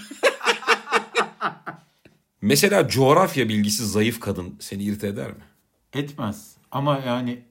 Mesela 2.41 2.87
coğrafya 2.87 3.49
bilgisi 3.49 3.85
zayıf 3.85 4.19
kadın 4.19 4.55
seni 4.59 4.83
irite 4.83 5.07
eder 5.07 5.27
mi? 5.27 5.43
Etmez. 5.93 6.55
Ama 6.71 6.99
yani 7.05 7.43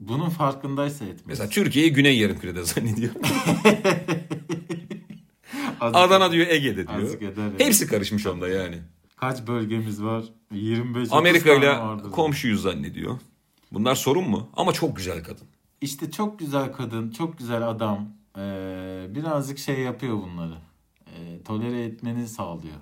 bunun 0.00 0.30
farkındaysa 0.30 1.04
etmez. 1.04 1.26
Mesela 1.26 1.48
Türkiye'yi 1.48 1.92
Güney 1.92 2.18
Yarımküre'de 2.18 2.62
zannediyor. 2.62 3.12
Adana 5.80 6.32
diyor 6.32 6.46
Ege'de 6.46 6.88
diyor. 6.88 7.18
Hepsi 7.58 7.86
karışmış 7.86 8.26
onda 8.26 8.48
yani. 8.48 8.78
Kaç 9.24 9.46
bölgemiz 9.46 10.02
var? 10.02 10.24
25 10.52 11.12
Amerika 11.12 11.50
30 11.50 12.06
ile 12.06 12.10
komşuyuz 12.10 12.62
zannediyor. 12.62 13.18
Bunlar 13.72 13.94
sorun 13.94 14.30
mu? 14.30 14.48
Ama 14.56 14.72
çok 14.72 14.96
güzel 14.96 15.24
kadın. 15.24 15.46
İşte 15.80 16.10
çok 16.10 16.38
güzel 16.38 16.72
kadın, 16.72 17.10
çok 17.10 17.38
güzel 17.38 17.68
adam. 17.68 18.08
Ee, 18.38 19.06
birazcık 19.10 19.58
şey 19.58 19.80
yapıyor 19.80 20.16
bunları. 20.16 20.54
Ee, 21.06 21.42
tolere 21.42 21.84
etmeni 21.84 22.28
sağlıyor. 22.28 22.76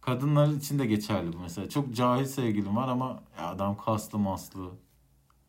Kadınlar 0.00 0.48
için 0.48 0.78
de 0.78 0.86
geçerli 0.86 1.32
bu 1.32 1.38
mesela. 1.38 1.68
Çok 1.68 1.94
cahil 1.94 2.24
sevgilim 2.24 2.76
var 2.76 2.88
ama 2.88 3.22
adam 3.38 3.76
kaslı 3.76 4.18
maslı. 4.18 4.70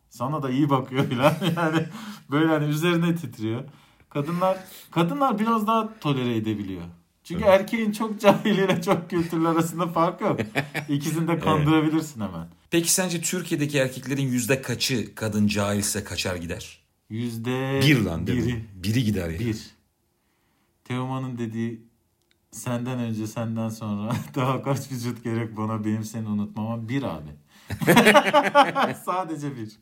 Sana 0.09 0.43
da 0.43 0.49
iyi 0.49 0.69
bakıyor 0.69 1.09
falan. 1.09 1.33
Yani 1.55 1.85
böyle 2.31 2.47
hani 2.47 2.65
üzerine 2.65 3.15
titriyor. 3.15 3.63
Kadınlar 4.09 4.57
kadınlar 4.91 5.39
biraz 5.39 5.67
daha 5.67 5.99
tolere 5.99 6.35
edebiliyor. 6.35 6.83
Çünkü 7.27 7.43
erkeğin 7.43 7.91
çok 7.91 8.21
cahiliyle 8.21 8.81
çok 8.81 9.09
kültürler 9.09 9.49
arasında 9.49 9.87
fark 9.87 10.21
yok. 10.21 10.39
İkisini 10.89 11.27
de 11.27 11.39
kandırabilirsin 11.39 12.21
hemen. 12.21 12.47
Peki 12.71 12.91
sence 12.93 13.21
Türkiye'deki 13.21 13.77
erkeklerin 13.77 14.27
yüzde 14.27 14.61
kaçı 14.61 15.15
kadın 15.15 15.47
cahilse 15.47 16.03
kaçar 16.03 16.35
gider? 16.35 16.79
Yüzde 17.09 17.79
Bir 17.83 18.01
lan 18.01 18.27
değil 18.27 18.45
biri. 18.45 18.53
mi? 18.53 18.65
Biri 18.75 19.03
gider 19.03 19.29
ya. 19.29 19.39
Bir. 19.39 19.67
Teoman'ın 20.85 21.37
dediği 21.37 21.81
senden 22.51 22.99
önce 22.99 23.27
senden 23.27 23.69
sonra 23.69 24.11
daha 24.35 24.63
kaç 24.63 24.91
vücut 24.91 25.23
gerek 25.23 25.57
bana 25.57 25.85
benim 25.85 26.03
seni 26.03 26.27
unutmama 26.27 26.89
bir 26.89 27.03
abi. 27.03 27.29
Sadece 29.05 29.47
bir. 29.55 29.77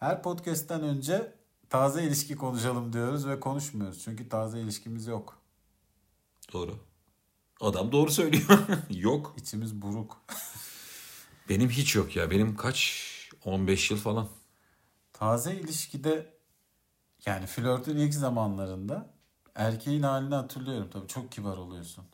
Her 0.00 0.22
podcast'ten 0.22 0.82
önce 0.82 1.32
taze 1.70 2.04
ilişki 2.04 2.36
konuşalım 2.36 2.92
diyoruz 2.92 3.26
ve 3.26 3.40
konuşmuyoruz. 3.40 4.02
Çünkü 4.04 4.28
taze 4.28 4.60
ilişkimiz 4.60 5.06
yok. 5.06 5.38
Doğru. 6.52 6.78
Adam 7.60 7.92
doğru 7.92 8.10
söylüyor. 8.10 8.58
yok. 8.90 9.34
İçimiz 9.38 9.82
buruk. 9.82 10.22
Benim 11.48 11.68
hiç 11.70 11.94
yok 11.94 12.16
ya. 12.16 12.30
Benim 12.30 12.56
kaç? 12.56 13.02
15 13.44 13.90
yıl 13.90 13.98
falan. 13.98 14.28
Taze 15.12 15.54
ilişkide 15.54 16.34
yani 17.26 17.46
flörtün 17.46 17.96
ilk 17.96 18.14
zamanlarında 18.14 19.14
erkeğin 19.54 20.02
halini 20.02 20.34
hatırlıyorum 20.34 20.88
tabii 20.92 21.08
çok 21.08 21.32
kibar 21.32 21.56
oluyorsun. 21.56 22.04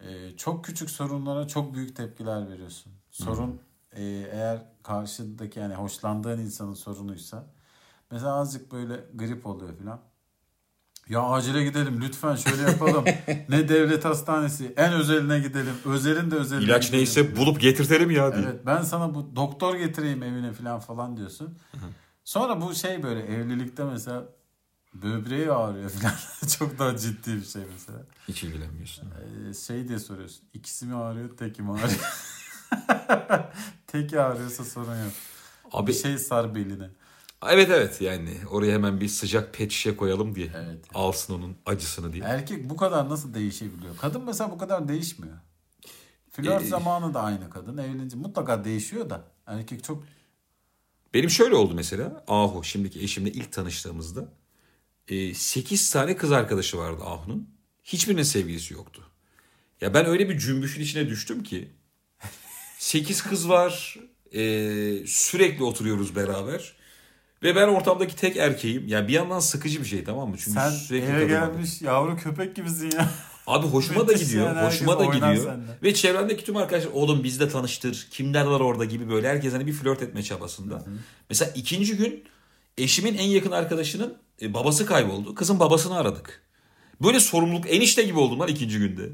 Ee, 0.00 0.36
çok 0.36 0.64
küçük 0.64 0.90
sorunlara 0.90 1.48
çok 1.48 1.74
büyük 1.74 1.96
tepkiler 1.96 2.50
veriyorsun. 2.50 2.92
Sorun 3.10 3.60
e, 3.92 4.02
eğer 4.32 4.64
karşıdaki 4.82 5.58
yani 5.60 5.74
hoşlandığın 5.74 6.38
insanın 6.38 6.74
sorunuysa 6.74 7.46
mesela 8.10 8.34
azıcık 8.34 8.72
böyle 8.72 9.04
grip 9.14 9.46
oluyor 9.46 9.78
falan. 9.78 10.00
Ya 11.08 11.22
acile 11.22 11.64
gidelim 11.64 12.00
lütfen 12.02 12.34
şöyle 12.34 12.62
yapalım. 12.62 13.04
ne 13.48 13.68
devlet 13.68 14.04
hastanesi 14.04 14.74
en 14.76 14.92
özeline 14.92 15.38
gidelim. 15.38 15.74
Özelin 15.84 16.30
de 16.30 16.34
özeline 16.34 16.64
İlaç 16.64 16.82
gidelim. 16.86 16.98
neyse 16.98 17.36
bulup 17.36 17.60
getirtelim 17.60 18.10
ya 18.10 18.34
diye. 18.34 18.44
Evet 18.44 18.66
ben 18.66 18.82
sana 18.82 19.14
bu 19.14 19.36
doktor 19.36 19.74
getireyim 19.76 20.22
evine 20.22 20.52
falan 20.52 20.80
falan 20.80 21.16
diyorsun. 21.16 21.58
Sonra 22.24 22.60
bu 22.60 22.74
şey 22.74 23.02
böyle 23.02 23.20
evlilikte 23.20 23.84
mesela 23.84 24.24
böbreği 24.94 25.52
ağrıyor 25.52 25.90
falan. 25.90 26.14
Çok 26.58 26.78
daha 26.78 26.96
ciddi 26.96 27.36
bir 27.36 27.44
şey 27.44 27.62
mesela. 27.72 27.98
Hiç 28.28 28.42
ilgilenmiyorsun. 28.44 29.04
Ee, 29.50 29.54
şey 29.54 29.88
diye 29.88 29.98
soruyorsun. 29.98 30.44
İkisi 30.54 30.86
mi 30.86 30.94
ağrıyor 30.94 31.36
teki 31.36 31.62
mi 31.62 31.72
ağrıyor? 31.72 32.00
teki 33.86 34.20
ağrıyorsa 34.20 34.64
sorun 34.64 35.04
yok. 35.04 35.12
Abi 35.72 35.86
Bir 35.86 35.92
şey 35.96 36.18
sar 36.18 36.54
beline. 36.54 36.90
Evet 37.46 37.70
evet 37.70 38.00
yani 38.00 38.30
oraya 38.50 38.72
hemen 38.72 39.00
bir 39.00 39.08
sıcak 39.08 39.54
pet 39.54 39.70
şişe 39.72 39.96
koyalım 39.96 40.34
diye. 40.34 40.50
Evet. 40.56 40.84
Alsın 40.94 41.34
onun 41.34 41.56
acısını 41.66 42.12
diye. 42.12 42.24
Erkek 42.24 42.70
bu 42.70 42.76
kadar 42.76 43.08
nasıl 43.08 43.34
değişebiliyor? 43.34 43.96
Kadın 43.96 44.24
mesela 44.24 44.50
bu 44.50 44.58
kadar 44.58 44.88
değişmiyor. 44.88 45.36
Flört 46.30 46.62
Ee, 46.62 46.66
zamanı 46.66 47.14
da 47.14 47.22
aynı 47.22 47.50
kadın. 47.50 47.78
Evlenince 47.78 48.16
mutlaka 48.16 48.64
değişiyor 48.64 49.10
da. 49.10 49.24
Erkek 49.46 49.84
çok 49.84 50.04
Benim 51.14 51.30
şöyle 51.30 51.54
oldu 51.54 51.74
mesela. 51.74 52.24
Ahu 52.28 52.64
şimdiki 52.64 53.00
eşimle 53.00 53.30
ilk 53.32 53.52
tanıştığımızda 53.52 54.28
8 55.34 55.90
tane 55.90 56.16
kız 56.16 56.32
arkadaşı 56.32 56.78
vardı 56.78 57.02
Ahu'nun. 57.04 57.50
Hiçbirinin 57.84 58.22
sevgilisi 58.22 58.74
yoktu. 58.74 59.02
Ya 59.80 59.94
ben 59.94 60.06
öyle 60.06 60.28
bir 60.28 60.38
cümbüşün 60.38 60.80
içine 60.82 61.08
düştüm 61.08 61.42
ki 61.42 61.68
8 62.78 63.22
kız 63.22 63.48
var. 63.48 63.96
e, 64.32 64.40
sürekli 65.06 65.64
oturuyoruz 65.64 66.16
beraber. 66.16 66.76
Ve 67.42 67.56
ben 67.56 67.68
ortamdaki 67.68 68.16
tek 68.16 68.36
erkeğim. 68.36 68.88
Yani 68.88 69.08
bir 69.08 69.12
yandan 69.12 69.40
sıkıcı 69.40 69.80
bir 69.80 69.84
şey 69.86 70.04
tamam 70.04 70.28
mı? 70.28 70.36
Çünkü 70.38 70.50
sen 70.50 70.70
sürekli 70.70 71.06
eve 71.12 71.26
gelmiş 71.26 71.82
yavru 71.82 72.16
köpek 72.16 72.56
gibisin 72.56 72.90
ya. 72.90 73.10
Abi 73.46 73.66
hoşuma 73.66 74.08
da 74.08 74.12
gidiyor. 74.12 74.56
hoşuma 74.66 74.98
da 74.98 75.04
gidiyor. 75.04 75.36
senden. 75.36 75.60
Ve 75.82 75.94
çevremdeki 75.94 76.44
tüm 76.44 76.56
arkadaşlar 76.56 76.90
oğlum 76.92 77.24
bizle 77.24 77.48
tanıştır. 77.48 78.08
Kimler 78.10 78.44
var 78.44 78.60
orada 78.60 78.84
gibi 78.84 79.10
böyle 79.10 79.28
herkes 79.28 79.52
hani 79.52 79.66
bir 79.66 79.72
flört 79.72 80.02
etme 80.02 80.22
çabasında. 80.22 80.84
Mesela 81.30 81.52
ikinci 81.54 81.96
gün 81.96 82.24
eşimin 82.78 83.14
en 83.18 83.26
yakın 83.28 83.50
arkadaşının 83.50 84.14
e, 84.42 84.54
babası 84.54 84.86
kayboldu. 84.86 85.34
Kızın 85.34 85.60
babasını 85.60 85.96
aradık. 85.96 86.42
Böyle 87.02 87.20
sorumluluk 87.20 87.64
enişte 87.70 88.02
gibi 88.02 88.18
oldum 88.18 88.40
lan 88.40 88.48
ikinci 88.48 88.78
günde. 88.78 89.08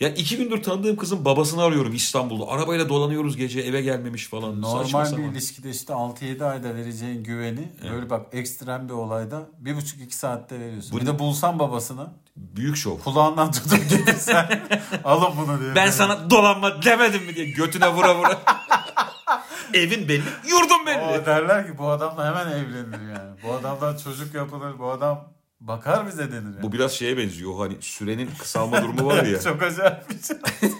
Ya 0.00 0.08
iki 0.08 0.36
gündür 0.36 0.62
tanıdığım 0.62 0.96
kızın 0.96 1.24
babasını 1.24 1.62
arıyorum 1.62 1.94
İstanbul'da. 1.94 2.50
Arabayla 2.52 2.88
dolanıyoruz 2.88 3.36
gece 3.36 3.60
eve 3.60 3.82
gelmemiş 3.82 4.26
falan. 4.28 4.62
Normal 4.62 5.16
bir 5.16 5.22
ilişkide 5.22 5.70
işte 5.70 5.92
6-7 5.92 6.44
ayda 6.44 6.74
vereceğin 6.74 7.24
güveni 7.24 7.72
böyle 7.92 8.10
bak 8.10 8.26
ekstrem 8.32 8.88
bir 8.88 8.94
olayda 8.94 9.48
1,5-2 9.64 10.10
saatte 10.10 10.60
veriyorsun. 10.60 10.92
Bu 10.92 11.00
bir 11.00 11.06
de 11.06 11.18
bulsan 11.18 11.58
babasını 11.58 12.06
Büyük 12.36 12.76
şov. 12.76 12.98
kulağından 12.98 13.50
tutup 13.52 13.90
getirsen 13.90 14.60
alın 15.04 15.32
bunu 15.36 15.60
diye. 15.60 15.74
Ben 15.74 15.90
sana 15.90 16.30
dolanma 16.30 16.82
demedim 16.82 17.24
mi 17.24 17.34
diye 17.34 17.46
götüne 17.46 17.88
vura 17.94 18.18
vura. 18.18 18.38
Evin 19.74 20.08
belli, 20.08 20.22
yurdun 20.48 20.86
belli. 20.86 21.20
O 21.22 21.26
derler 21.26 21.66
ki 21.66 21.78
bu 21.78 21.88
adamla 21.90 22.26
hemen 22.26 22.52
evlenir 22.52 23.08
yani. 23.08 23.30
Bu 23.44 23.52
adamdan 23.52 23.96
çocuk 23.96 24.34
yapılır. 24.34 24.78
Bu 24.78 24.90
adam 24.90 25.35
bakar 25.60 26.06
bize 26.06 26.32
denir 26.32 26.32
yani. 26.44 26.62
Bu 26.62 26.72
biraz 26.72 26.92
şeye 26.92 27.16
benziyor. 27.18 27.58
Hani 27.58 27.74
sürenin 27.80 28.30
kısalma 28.38 28.82
durumu 28.82 29.06
var 29.06 29.24
ya. 29.24 29.40
Çok 29.44 29.62
acayip 29.62 30.10
bir 30.10 30.22
şey. 30.22 30.36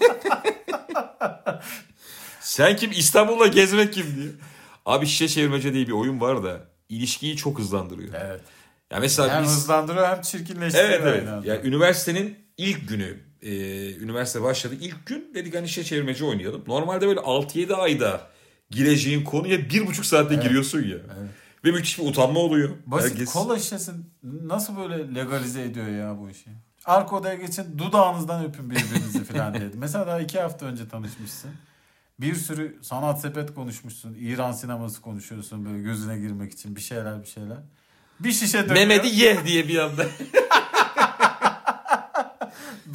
Sen 2.41 2.75
kim 2.75 2.91
İstanbul'da 2.91 3.47
gezmek 3.47 3.93
kim 3.93 4.15
diye. 4.15 4.27
Abi 4.85 5.05
şişe 5.05 5.27
çevirmece 5.27 5.73
diye 5.73 5.87
bir 5.87 5.91
oyun 5.91 6.21
var 6.21 6.43
da 6.43 6.59
ilişkiyi 6.89 7.37
çok 7.37 7.59
hızlandırıyor. 7.59 8.13
Evet. 8.13 8.41
Ya 8.91 8.99
mesela 8.99 9.35
Hem 9.35 9.43
biz 9.43 9.51
hızlandırıyor 9.51 10.07
hem 10.07 10.21
çirkinleştiriyor. 10.21 10.89
evet 10.89 11.01
evet. 11.05 11.27
anda. 11.27 11.47
Yani 11.47 11.67
üniversitenin 11.67 12.37
ilk 12.57 12.89
günü 12.89 13.17
e, 13.41 13.51
üniversite 13.95 14.41
başladı. 14.41 14.75
ilk 14.81 15.05
gün 15.05 15.31
dedik 15.35 15.55
hani 15.55 15.67
şişe 15.67 15.83
çevirmece 15.83 16.25
oynayalım. 16.25 16.63
Normalde 16.67 17.07
böyle 17.07 17.19
6-7 17.19 17.73
ayda 17.73 18.21
gireceğin 18.69 19.23
konuya 19.23 19.69
bir 19.69 19.87
buçuk 19.87 20.05
saatte 20.05 20.35
giriyorsun 20.35 20.79
ya. 20.79 20.97
Evet. 21.19 21.29
Ve 21.65 21.71
müthiş 21.71 21.99
bir 21.99 22.03
utanma 22.07 22.39
oluyor. 22.39 22.69
Basit 22.85 23.11
Herkes- 23.11 23.33
kola 23.33 23.59
şişesi 23.59 23.91
nasıl 24.23 24.77
böyle 24.77 25.15
legalize 25.15 25.63
ediyor 25.63 25.87
ya 25.87 26.17
bu 26.19 26.29
işi? 26.29 26.49
Arka 26.85 27.15
odaya 27.15 27.35
geçin 27.35 27.77
dudağınızdan 27.77 28.45
öpün 28.45 28.69
birbirinizi 28.69 29.23
falan 29.33 29.53
dedi. 29.53 29.77
Mesela 29.77 30.07
daha 30.07 30.19
iki 30.19 30.39
hafta 30.39 30.65
önce 30.65 30.89
tanışmışsın. 30.89 31.51
Bir 32.19 32.35
sürü 32.35 32.77
sanat 32.81 33.21
sepet 33.21 33.53
konuşmuşsun. 33.53 34.13
İran 34.19 34.51
sineması 34.51 35.01
konuşuyorsun 35.01 35.65
böyle 35.65 35.79
gözüne 35.81 36.17
girmek 36.19 36.51
için 36.53 36.75
bir 36.75 36.81
şeyler 36.81 37.21
bir 37.21 37.27
şeyler. 37.27 37.57
Bir 38.19 38.31
şişe 38.31 38.57
dönüyor. 38.69 38.75
Mehmet'i 38.87 39.15
ye 39.19 39.45
diye 39.45 39.67
bir 39.67 39.77
anda. 39.77 40.05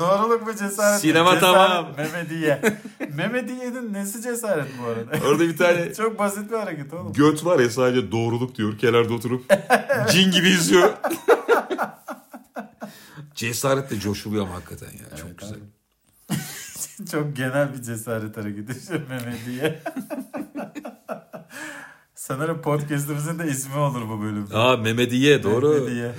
Doğruluk 0.03 0.49
ve 0.49 0.57
cesaret. 0.57 1.01
Sinema 1.01 1.35
Cesaret, 1.35 1.41
tamam. 1.41 1.87
Mehmet'i 1.97 2.35
ye. 2.35 2.63
Mehmediye'nin 3.17 3.93
nesi 3.93 4.23
cesaret 4.23 4.67
bu 4.83 4.87
arada? 4.87 5.27
Orada 5.27 5.43
bir 5.43 5.57
tane 5.57 5.95
Çok 5.97 6.19
basit 6.19 6.51
bir 6.51 6.57
hareket 6.57 6.93
oğlum. 6.95 7.13
göt 7.13 7.45
var 7.45 7.59
ya 7.59 7.71
sadece 7.71 8.13
doğruluk 8.13 8.55
diyor. 8.55 8.79
Kenarda 8.79 9.15
oturup 9.15 9.45
cin 10.11 10.31
gibi 10.31 10.49
izliyor. 10.49 10.91
Cesaretle 13.35 14.01
coşuluyor 14.01 14.47
ama 14.47 14.55
hakikaten 14.55 14.87
ya. 14.87 15.17
Çok 15.17 15.27
Evet 15.29 15.39
güzel. 15.39 15.55
abi. 15.57 15.63
Çok 17.11 17.37
genel 17.37 17.75
bir 17.75 17.83
cesaret 17.83 18.37
hareketi 18.37 18.73
işte 18.83 19.01
Mehmediye. 19.09 19.83
Sanırım 22.15 22.63
podcastimizin 22.63 23.39
de 23.39 23.47
ismi 23.49 23.77
olur 23.79 24.09
bu 24.09 24.21
bölümde. 24.23 24.57
Aa 24.57 24.77
Mehmediye 24.77 25.43
doğru. 25.43 25.69
Mehmediye. 25.75 26.13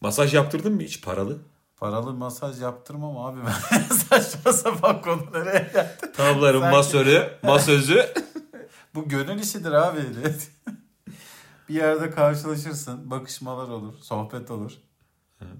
Masaj 0.00 0.34
yaptırdın 0.34 0.74
mı 0.74 0.82
hiç 0.82 1.02
paralı? 1.02 1.38
Paralı 1.82 2.14
masaj 2.14 2.62
yaptırmam 2.62 3.16
abi 3.16 3.40
ben. 3.46 3.78
Saçma 3.94 4.52
sapan 4.52 5.02
konu 5.02 5.26
nereye 5.32 5.70
geldi? 5.72 6.12
Tavların 6.16 6.60
Sanki- 6.60 6.76
masörü, 6.76 7.32
masözü. 7.42 8.06
Bu 8.94 9.08
gönül 9.08 9.38
işidir 9.38 9.72
abi. 9.72 10.00
bir 11.68 11.74
yerde 11.74 12.10
karşılaşırsın. 12.10 13.10
Bakışmalar 13.10 13.68
olur. 13.68 13.94
Sohbet 14.02 14.50
olur. 14.50 14.72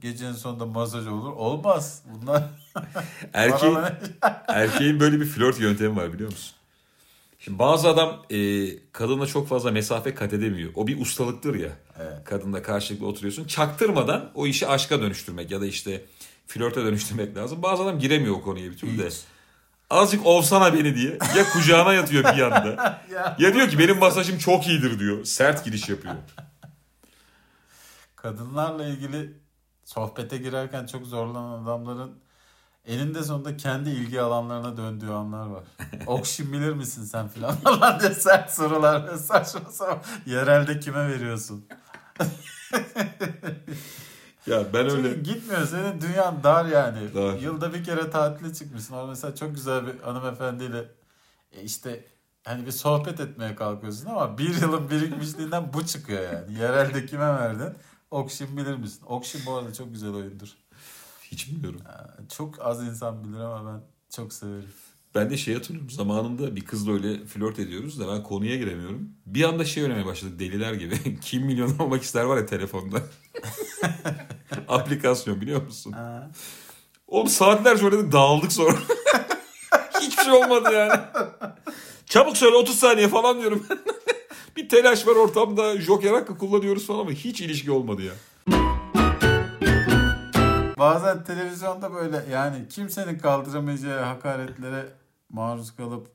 Gecenin 0.01 0.33
sonunda 0.33 0.67
masaj 0.67 1.07
olur. 1.07 1.33
Olmaz. 1.33 2.03
Bunlar 2.15 2.45
Erkeğin, 3.33 3.79
erkeğin 4.49 5.01
böyle 5.01 5.21
bir 5.21 5.27
flört 5.27 5.61
yöntemi 5.61 5.97
var 5.97 6.13
biliyor 6.13 6.31
musun? 6.31 6.57
Şimdi 7.45 7.59
bazı 7.59 7.89
adam 7.89 8.23
e, 8.31 8.69
kadınla 8.93 9.27
çok 9.27 9.49
fazla 9.49 9.71
mesafe 9.71 10.15
kat 10.15 10.33
edemiyor. 10.33 10.71
O 10.75 10.87
bir 10.87 11.01
ustalıktır 11.01 11.55
ya. 11.55 11.71
Evet. 12.01 12.25
Kadınla 12.25 12.63
karşılıklı 12.63 13.07
oturuyorsun. 13.07 13.45
Çaktırmadan 13.45 14.31
o 14.35 14.47
işi 14.47 14.69
aşka 14.69 15.01
dönüştürmek 15.01 15.51
ya 15.51 15.61
da 15.61 15.67
işte 15.67 16.05
flörte 16.47 16.85
dönüştürmek 16.85 17.37
lazım. 17.37 17.63
Bazı 17.63 17.83
adam 17.83 17.99
giremiyor 17.99 18.35
o 18.35 18.43
konuya 18.43 18.71
bir 18.71 18.77
türlü 18.77 18.99
de. 18.99 19.09
Azıcık 19.91 20.27
ovsana 20.27 20.75
beni 20.75 20.97
diye. 20.97 21.19
Ya 21.37 21.53
kucağına 21.53 21.95
yatıyor 21.95 22.25
bir 22.25 22.39
yanda. 22.39 23.03
Ya. 23.13 23.37
Ya 23.39 23.55
diyor 23.55 23.69
ki 23.69 23.79
benim 23.79 23.99
masajım 23.99 24.39
çok 24.39 24.67
iyidir 24.67 24.99
diyor. 24.99 25.25
Sert 25.25 25.65
giriş 25.65 25.89
yapıyor. 25.89 26.15
Kadınlarla 28.17 28.87
ilgili 28.87 29.33
sohbete 29.85 30.39
girerken 30.39 30.87
çok 30.87 31.07
zorlanan 31.07 31.63
adamların 31.63 32.22
elinde 32.87 33.23
sonunda 33.23 33.57
kendi 33.57 33.91
ilgi 33.91 34.21
alanlarına 34.21 34.77
döndüğü 34.77 35.11
anlar 35.11 35.47
var. 35.47 35.65
Okşin 36.07 36.53
bilir 36.53 36.73
misin 36.73 37.05
sen 37.05 37.29
filan 37.29 37.55
falan 37.57 38.01
diye 38.01 38.15
sert 38.15 38.51
sorular 38.53 39.17
saçma 39.17 39.71
sapan. 39.71 39.99
Yerelde 40.27 40.81
kime 40.81 41.09
veriyorsun? 41.09 41.65
Ya 44.47 44.73
ben 44.75 44.91
öyle... 44.91 45.09
Çünkü 45.15 45.23
gitmiyor. 45.23 45.67
Senin 45.67 46.01
dünyan 46.01 46.43
dar 46.43 46.65
yani. 46.65 47.15
Dar. 47.15 47.35
Yılda 47.39 47.75
bir 47.75 47.85
kere 47.85 48.11
tatile 48.11 48.55
çıkmışsın. 48.55 48.95
Orada 48.95 49.07
mesela 49.07 49.35
çok 49.35 49.55
güzel 49.55 49.87
bir 49.87 50.01
hanımefendiyle 50.01 50.89
e, 51.53 51.63
işte 51.63 52.05
hani 52.45 52.67
bir 52.67 52.71
sohbet 52.71 53.21
etmeye 53.21 53.55
kalkıyorsun 53.55 54.07
ama 54.07 54.39
bir 54.39 54.61
yılın 54.61 54.91
birikmişliğinden 54.91 55.73
bu 55.73 55.87
çıkıyor 55.87 56.23
yani. 56.33 56.59
Yerelde 56.59 57.07
kime 57.07 57.27
verdin? 57.27 57.75
Okşin 58.11 58.57
bilir 58.57 58.77
misin? 58.77 59.03
Okşin 59.07 59.41
bu 59.47 59.55
arada 59.55 59.73
çok 59.73 59.93
güzel 59.93 60.15
oyundur. 60.15 60.49
Hiç 61.33 61.51
bilmiyorum. 61.51 61.81
Ee, 61.89 62.29
Çok 62.37 62.67
az 62.67 62.83
insan 62.85 63.25
bilir 63.25 63.39
ama 63.41 63.73
ben 63.73 63.81
çok 64.17 64.33
severim. 64.33 64.69
Ben 65.15 65.31
de 65.31 65.37
şey 65.37 65.55
hatırlıyorum. 65.55 65.91
Zamanında 65.91 66.57
bir 66.57 66.65
kızla 66.65 66.93
öyle 66.93 67.27
flört 67.27 67.59
ediyoruz 67.59 68.01
da 68.01 68.09
ben 68.09 68.23
konuya 68.23 68.57
giremiyorum. 68.57 69.11
Bir 69.27 69.45
anda 69.45 69.65
şey 69.65 69.83
öğrenmeye 69.83 70.07
başladık 70.07 70.39
deliler 70.39 70.73
gibi. 70.75 71.21
Kim 71.21 71.43
milyon 71.47 71.79
olmak 71.79 72.03
ister 72.03 72.25
var 72.25 72.37
ya 72.37 72.47
telefonda. 72.47 73.03
Aplikasyon 74.69 75.41
biliyor 75.41 75.63
musun? 75.63 75.93
Ha. 75.93 76.31
Oğlum 77.07 77.29
saatlerce 77.29 77.85
oynadık 77.85 78.13
dağıldık 78.13 78.53
sonra. 78.53 78.79
Hiçbir 80.01 80.23
şey 80.25 80.33
olmadı 80.33 80.73
yani. 80.73 81.01
Çabuk 82.07 82.37
söyle 82.37 82.57
30 82.57 82.79
saniye 82.79 83.09
falan 83.09 83.41
diyorum. 83.41 83.67
bir 84.57 84.69
telaş 84.69 85.07
var 85.07 85.17
ortamda. 85.17 85.81
Joker 85.81 86.13
hakkı 86.13 86.39
kullanıyoruz 86.39 86.87
falan 86.87 87.01
ama 87.01 87.11
hiç 87.11 87.41
ilişki 87.41 87.71
olmadı 87.71 88.03
ya. 88.03 88.13
Bazen 90.83 91.25
televizyonda 91.25 91.95
böyle 91.95 92.25
yani 92.31 92.69
kimsenin 92.69 93.19
kaldıramayacağı 93.19 94.05
hakaretlere 94.05 94.87
maruz 95.29 95.77
kalıp 95.77 96.09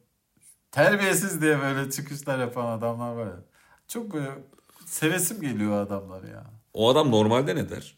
terbiyesiz 0.71 1.41
diye 1.41 1.59
böyle 1.59 1.91
çıkışlar 1.91 2.39
yapan 2.39 2.65
adamlar 2.65 3.11
var 3.11 3.25
ya. 3.25 3.39
Çok 3.87 4.13
böyle 4.13 4.29
sevesim 4.85 5.41
geliyor 5.41 5.81
adamlar 5.81 6.23
ya. 6.23 6.45
O 6.73 6.89
adam 6.89 7.11
normalde 7.11 7.55
ne 7.55 7.69
der? 7.69 7.97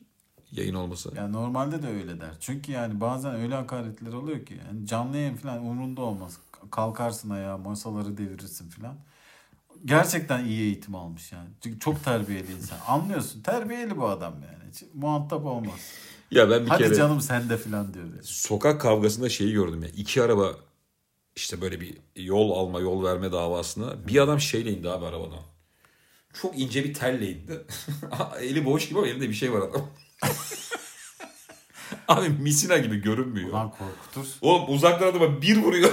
Yayın 0.51 0.73
olmasa. 0.73 1.09
Yani 1.15 1.33
normalde 1.33 1.81
de 1.81 1.87
öyle 1.87 2.21
der. 2.21 2.31
Çünkü 2.39 2.71
yani 2.71 3.01
bazen 3.01 3.35
öyle 3.35 3.55
hakaretler 3.55 4.13
oluyor 4.13 4.45
ki 4.45 4.59
yani 4.67 4.87
canlı 4.87 5.17
yayın 5.17 5.35
falan 5.35 5.57
umurunda 5.57 6.01
olmaz. 6.01 6.37
Kalkarsın 6.71 7.29
ayağa 7.29 7.57
masaları 7.57 8.17
devirirsin 8.17 8.69
falan. 8.69 8.95
Gerçekten 9.85 10.45
iyi 10.45 10.61
eğitim 10.61 10.95
almış 10.95 11.31
yani. 11.31 11.49
Çünkü 11.63 11.79
çok 11.79 12.03
terbiyeli 12.03 12.51
insan. 12.51 12.77
Anlıyorsun. 12.87 13.41
Terbiyeli 13.41 13.97
bu 13.97 14.07
adam 14.07 14.33
yani. 14.33 14.71
Hiç 14.71 14.83
muhatap 14.93 15.45
olmaz. 15.45 16.08
Ya 16.31 16.49
ben 16.49 16.65
bir 16.65 16.69
Hadi 16.69 16.83
kere 16.83 16.95
canım 16.95 17.21
sen 17.21 17.49
de 17.49 17.57
falan 17.57 17.93
diyor. 17.93 18.05
sokak 18.23 18.81
kavgasında 18.81 19.29
şeyi 19.29 19.53
gördüm 19.53 19.83
ya. 19.83 19.89
İki 19.89 20.23
araba 20.23 20.55
işte 21.35 21.61
böyle 21.61 21.81
bir 21.81 21.97
yol 22.15 22.51
alma 22.51 22.79
yol 22.79 23.03
verme 23.03 23.31
davasına 23.31 24.07
bir 24.07 24.19
adam 24.21 24.39
şeyle 24.39 24.71
indi 24.71 24.89
abi 24.89 25.05
arabadan. 25.05 25.39
Çok 26.41 26.59
ince 26.59 26.83
bir 26.83 26.93
telle 26.93 27.29
indi. 27.31 27.65
Eli 28.39 28.65
boş 28.65 28.89
gibi 28.89 28.99
ama 28.99 29.07
elinde 29.07 29.29
bir 29.29 29.33
şey 29.33 29.53
var 29.53 29.61
adam. 29.61 29.89
abi 32.07 32.29
misina 32.29 32.77
gibi 32.77 32.97
görünmüyor. 33.01 33.49
Ulan 33.49 33.71
korkutur. 33.71 34.25
Oğlum 34.41 34.73
uzaktan 34.75 35.07
adama 35.07 35.41
bir 35.41 35.57
vuruyor. 35.57 35.91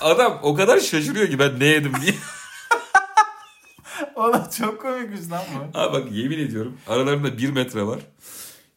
Adam 0.00 0.38
o 0.42 0.54
kadar 0.54 0.80
şaşırıyor 0.80 1.28
ki 1.28 1.38
ben 1.38 1.60
ne 1.60 1.64
yedim 1.64 1.92
diye. 2.02 2.14
Oğlum 4.14 4.42
çok 4.58 4.80
komikmiş 4.82 5.30
lan 5.30 5.42
bu. 5.74 5.78
Abi 5.78 5.92
bak 5.92 6.12
yemin 6.12 6.38
ediyorum 6.38 6.76
aralarında 6.86 7.38
bir 7.38 7.50
metre 7.50 7.82
var. 7.86 7.98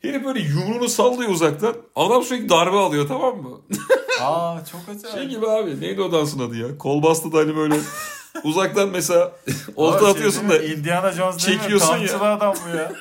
Herif 0.02 0.26
böyle 0.26 0.40
yumruğunu 0.40 0.90
sallıyor 0.90 1.30
uzaktan. 1.32 1.76
Adam 1.96 2.24
sürekli 2.24 2.50
darbe 2.50 2.78
alıyor 2.78 3.08
tamam 3.08 3.38
mı? 3.38 3.62
Aa 4.22 4.66
çok 4.72 4.82
acayip. 4.96 5.18
Şey 5.18 5.28
gibi 5.28 5.48
abi 5.50 5.82
neydi 5.82 6.02
o 6.02 6.12
dansın 6.12 6.40
adı 6.40 6.58
ya? 6.58 6.78
Kol 6.78 7.04
bastı 7.04 7.32
da 7.32 7.38
hani 7.38 7.56
böyle 7.56 7.76
uzaktan 8.44 8.90
mesela 8.90 9.32
olta 9.76 10.00
şey 10.00 10.10
atıyorsun 10.10 10.50
da 10.50 10.54
mi? 10.60 10.66
Indiana 10.66 11.12
Jones 11.12 11.48
değil 11.48 11.58
mi? 11.58 11.62
çekiyorsun 11.62 11.94
ya. 11.94 11.98
Kamçılı 11.98 12.28
adam 12.28 12.54
bu 12.66 12.78
ya. 12.78 12.92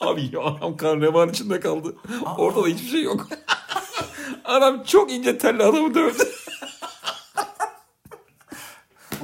abi 0.00 0.30
ya 0.32 0.40
adam 0.40 0.76
kan 0.76 1.00
revan 1.00 1.28
içinde 1.28 1.60
kaldı. 1.60 1.96
Ortada 2.38 2.66
hiçbir 2.66 2.88
şey 2.88 3.02
yok. 3.02 3.28
adam 4.44 4.82
çok 4.84 5.12
ince 5.12 5.38
telli 5.38 5.62
adamı 5.62 5.94
dövdü. 5.94 6.22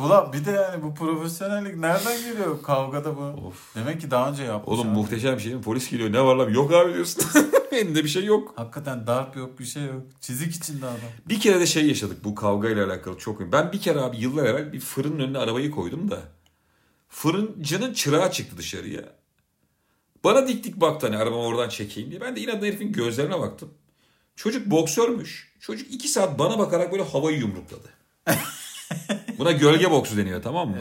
Ulan 0.07 0.33
bir 0.33 0.45
de 0.45 0.51
yani 0.51 0.83
bu 0.83 0.95
profesyonellik 0.95 1.77
nereden 1.77 2.21
geliyor 2.21 2.63
kavgada 2.63 3.17
bu? 3.17 3.21
Of. 3.21 3.75
Demek 3.75 4.01
ki 4.01 4.11
daha 4.11 4.31
önce 4.31 4.43
yapmış. 4.43 4.79
Oğlum 4.79 4.89
abi. 4.89 4.95
muhteşem 4.95 5.37
bir 5.37 5.43
şey? 5.43 5.61
Polis 5.61 5.91
geliyor 5.91 6.13
ne 6.13 6.25
var 6.25 6.37
lan? 6.37 6.51
Yok 6.51 6.73
abi 6.73 6.95
diyorsun. 6.95 7.25
Elinde 7.73 8.05
bir 8.05 8.09
şey 8.09 8.25
yok. 8.25 8.53
Hakikaten 8.57 9.07
darp 9.07 9.37
yok 9.37 9.59
bir 9.59 9.65
şey 9.65 9.85
yok. 9.85 10.03
Çizik 10.21 10.55
içinde 10.55 10.87
adam. 10.87 10.99
Bir 11.29 11.41
kere 11.41 11.61
de 11.61 11.67
şey 11.67 11.87
yaşadık 11.87 12.25
bu 12.25 12.35
kavga 12.35 12.69
ile 12.69 12.85
alakalı 12.85 13.19
çok. 13.19 13.53
Ben 13.53 13.73
bir 13.73 13.81
kere 13.81 14.01
abi 14.01 14.17
yıllar 14.17 14.45
evvel 14.45 14.73
bir 14.73 14.81
fırının 14.81 15.19
önüne 15.19 15.39
arabayı 15.39 15.71
koydum 15.71 16.11
da. 16.11 16.19
Fırıncının 17.09 17.93
çırağı 17.93 18.31
çıktı 18.31 18.57
dışarıya. 18.59 19.03
Bana 20.25 20.49
dik 20.49 20.65
dik 20.65 20.81
baktı 20.81 21.07
hani 21.07 21.17
arabamı 21.17 21.43
oradan 21.43 21.69
çekeyim 21.69 22.11
diye. 22.11 22.21
Ben 22.21 22.37
de 22.37 22.41
inatla 22.41 22.67
herifin 22.67 22.93
gözlerine 22.93 23.41
baktım. 23.41 23.75
Çocuk 24.37 24.67
boksörmüş. 24.67 25.53
Çocuk 25.61 25.95
iki 25.95 26.09
saat 26.09 26.39
bana 26.39 26.59
bakarak 26.59 26.93
böyle 26.93 27.03
havayı 27.03 27.39
yumrukladı. 27.39 27.89
Buna 29.39 29.53
gölge 29.53 29.91
boksu 29.91 30.17
deniyor 30.17 30.43
tamam 30.43 30.69
mı? 30.71 30.77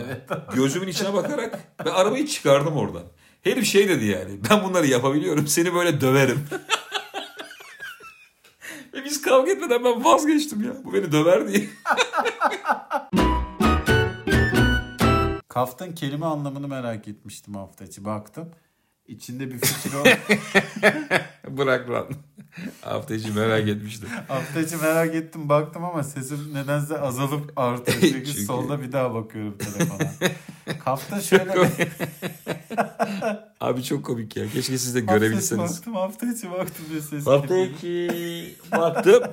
Gözümün 0.54 0.88
içine 0.88 1.14
bakarak 1.14 1.60
ve 1.86 1.92
arabayı 1.92 2.28
çıkardım 2.28 2.78
oradan. 2.78 3.04
Herif 3.42 3.66
şey 3.66 3.90
dedi 3.90 4.06
yani 4.06 4.40
ben 4.50 4.64
bunları 4.64 4.88
yapabiliyorum 4.88 5.48
seni 5.48 5.74
böyle 5.74 6.02
döverim. 6.02 6.48
ve 8.94 9.06
biz 9.06 9.22
kavga 9.22 9.52
etmeden 9.52 9.84
ben 9.84 10.06
vazgeçtim 10.06 10.64
ya. 10.64 10.72
Bu 10.84 10.94
beni 10.94 11.12
döver 11.12 11.48
diye. 11.48 11.70
Kaftın 15.48 15.92
kelime 15.92 16.26
anlamını 16.26 16.68
merak 16.68 17.08
etmiştim 17.08 17.54
hafta 17.54 17.86
içi. 17.86 18.06
Baktım. 18.06 18.52
İçinde 19.08 19.52
bir 19.52 19.60
fikir 19.60 19.92
o. 19.94 20.04
Bırak 21.58 21.90
lan. 21.90 22.08
Hafta 22.82 23.16
içi 23.16 23.32
merak 23.32 23.68
etmiştim. 23.68 24.10
hafta 24.28 24.60
içi 24.60 24.76
merak 24.78 25.16
ettim 25.16 25.50
baktım 25.50 25.84
ama 25.84 26.04
sesim 26.04 26.54
nedense 26.54 27.00
azalıp 27.02 27.54
artıyor. 27.56 27.98
Çünkü, 28.02 28.26
Çünkü- 28.26 28.46
solda 28.46 28.82
bir 28.82 28.92
daha 28.92 29.14
bakıyorum 29.14 29.58
telefona. 29.58 30.12
Kaftın 30.84 31.20
şöyle. 31.20 31.54
Abi 33.60 33.84
çok 33.84 34.06
komik 34.06 34.38
ya. 34.38 34.48
Keşke 34.50 34.78
siz 34.78 34.96
de 34.96 35.00
Hafta 35.00 35.18
görebilseniz. 35.18 35.72
baktım 35.78 35.94
hafta 35.96 36.28
içi 36.32 36.52
baktım 36.52 36.86
diye 36.90 37.02
ses 37.02 37.28
Hafta 37.28 37.58
içi 37.58 38.56
baktım. 38.72 39.24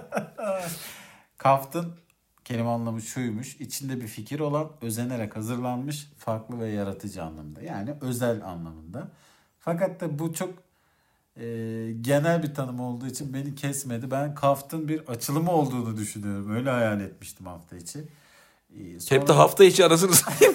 Kaftın 1.38 1.92
kelime 2.44 2.68
anlamı 2.68 3.02
şuymuş. 3.02 3.56
İçinde 3.60 4.00
bir 4.00 4.06
fikir 4.06 4.40
olan, 4.40 4.70
özenerek 4.82 5.36
hazırlanmış, 5.36 6.06
farklı 6.18 6.60
ve 6.60 6.68
yaratıcı 6.68 7.22
anlamında. 7.22 7.62
Yani 7.62 7.94
özel 8.00 8.44
anlamında. 8.44 9.08
Fakat 9.60 10.00
da 10.00 10.18
bu 10.18 10.34
çok 10.34 10.50
e, 11.38 11.44
genel 12.00 12.42
bir 12.42 12.54
tanım 12.54 12.80
olduğu 12.80 13.06
için 13.06 13.34
beni 13.34 13.54
kesmedi. 13.54 14.10
Ben 14.10 14.34
kaftın 14.34 14.88
bir 14.88 15.00
açılımı 15.00 15.52
olduğunu 15.52 15.96
düşünüyorum. 15.96 16.56
Öyle 16.56 16.70
hayal 16.70 17.00
etmiştim 17.00 17.46
hafta 17.46 17.76
içi. 17.76 17.98
E, 18.78 19.00
sonra- 19.00 19.20
Hep 19.20 19.28
de 19.28 19.32
hafta 19.32 19.64
içi 19.64 19.84
arasını 19.84 20.14
satayım. 20.14 20.54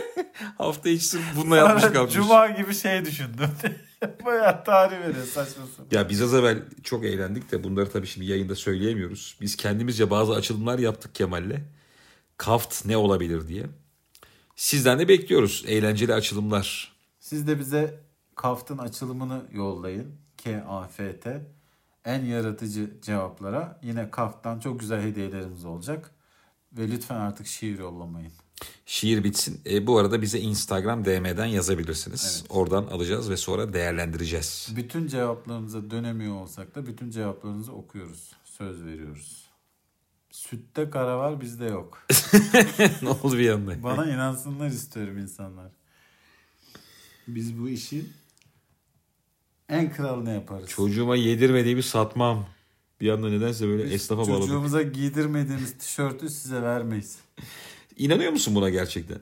hafta 0.58 0.88
içi 0.88 1.18
bununla 1.36 1.56
yapmış 1.56 1.84
kalmış. 1.84 2.12
Cuma 2.14 2.46
gibi 2.46 2.74
şey 2.74 3.04
düşündüm. 3.04 3.48
Bayağı 4.24 4.64
tarih 4.64 4.98
veriyor 5.00 5.26
saçma 5.26 5.66
sapan. 5.76 5.96
Ya 5.98 6.08
biz 6.08 6.22
az 6.22 6.34
evvel 6.34 6.62
çok 6.82 7.04
eğlendik 7.04 7.52
de 7.52 7.64
bunları 7.64 7.90
tabii 7.92 8.06
şimdi 8.06 8.26
yayında 8.26 8.54
söyleyemiyoruz. 8.54 9.36
Biz 9.40 9.56
kendimizce 9.56 10.10
bazı 10.10 10.32
açılımlar 10.34 10.78
yaptık 10.78 11.14
Kemal'le. 11.14 11.56
Kaft 12.36 12.84
ne 12.86 12.96
olabilir 12.96 13.48
diye. 13.48 13.66
Sizden 14.56 14.98
de 14.98 15.08
bekliyoruz 15.08 15.64
eğlenceli 15.66 16.14
açılımlar. 16.14 16.92
Siz 17.20 17.46
de 17.46 17.58
bize 17.58 18.00
kaftın 18.36 18.78
açılımını 18.78 19.44
yollayın. 19.52 20.14
K-A-F-T. 20.36 21.46
En 22.04 22.24
yaratıcı 22.24 22.90
cevaplara 23.02 23.80
yine 23.82 24.10
kafttan 24.10 24.60
çok 24.60 24.80
güzel 24.80 25.02
hediyelerimiz 25.02 25.64
olacak. 25.64 26.10
Ve 26.72 26.88
lütfen 26.88 27.16
artık 27.16 27.46
şiir 27.46 27.78
yollamayın. 27.78 28.32
Şiir 28.86 29.24
bitsin. 29.24 29.60
E, 29.66 29.86
bu 29.86 29.98
arada 29.98 30.22
bize 30.22 30.40
Instagram 30.40 31.04
DM'den 31.04 31.46
yazabilirsiniz. 31.46 32.38
Evet. 32.40 32.50
Oradan 32.50 32.86
alacağız 32.86 33.30
ve 33.30 33.36
sonra 33.36 33.72
değerlendireceğiz. 33.72 34.68
Bütün 34.76 35.06
cevaplarınıza 35.06 35.90
dönemiyor 35.90 36.34
olsak 36.34 36.74
da 36.74 36.86
bütün 36.86 37.10
cevaplarınızı 37.10 37.72
okuyoruz. 37.72 38.32
Söz 38.44 38.84
veriyoruz. 38.84 39.46
Sütte 40.30 40.90
kara 40.90 41.18
var 41.18 41.40
bizde 41.40 41.64
yok. 41.64 42.06
ne 43.02 43.08
oldu 43.08 43.38
bir 43.38 43.50
anda? 43.50 43.82
Bana 43.82 44.06
inansınlar 44.06 44.66
istiyorum 44.66 45.18
insanlar. 45.18 45.72
Biz 47.28 47.58
bu 47.58 47.68
işin 47.68 48.12
en 49.68 49.92
kralını 49.92 50.32
yaparız. 50.34 50.68
Çocuğuma 50.68 51.16
yedirmediğimi 51.16 51.82
satmam. 51.82 52.46
Bir 53.00 53.10
anda 53.10 53.28
nedense 53.28 53.68
böyle 53.68 53.84
Biz 53.84 53.92
esnafa 53.92 54.22
bağladık. 54.22 54.40
Çocuğumuza 54.40 54.82
giydirmediğimiz 54.82 55.78
tişörtü 55.78 56.30
size 56.30 56.62
vermeyiz. 56.62 57.18
İnanıyor 57.96 58.32
musun 58.32 58.54
buna 58.54 58.70
gerçekten? 58.70 59.18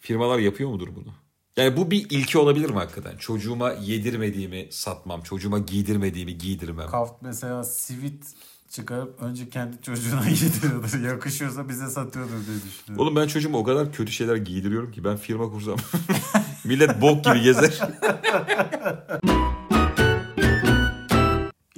Firmalar 0.00 0.38
yapıyor 0.38 0.70
mudur 0.70 0.88
bunu? 0.96 1.12
Yani 1.56 1.76
bu 1.76 1.90
bir 1.90 2.06
ilki 2.10 2.38
olabilir 2.38 2.70
mi 2.70 2.76
hakikaten? 2.76 3.16
Çocuğuma 3.16 3.72
yedirmediğimi 3.72 4.68
satmam, 4.70 5.22
çocuğuma 5.22 5.58
giydirmediğimi 5.58 6.38
giydirmem. 6.38 6.86
Kaft 6.86 7.22
mesela 7.22 7.64
sivit 7.64 8.24
çıkarıp 8.68 9.22
önce 9.22 9.50
kendi 9.50 9.82
çocuğuna 9.82 10.30
giydiriyordur. 10.40 11.00
Yakışıyorsa 11.04 11.68
bize 11.68 11.86
satıyordur 11.86 12.46
diye 12.46 12.56
düşünüyorum. 12.56 12.98
Oğlum 12.98 13.16
ben 13.16 13.26
çocuğuma 13.26 13.58
o 13.58 13.64
kadar 13.64 13.92
kötü 13.92 14.12
şeyler 14.12 14.36
giydiriyorum 14.36 14.92
ki 14.92 15.04
ben 15.04 15.16
firma 15.16 15.50
kursam. 15.50 15.76
Millet 16.64 17.00
bok 17.00 17.24
gibi 17.24 17.40
gezer. 17.42 17.78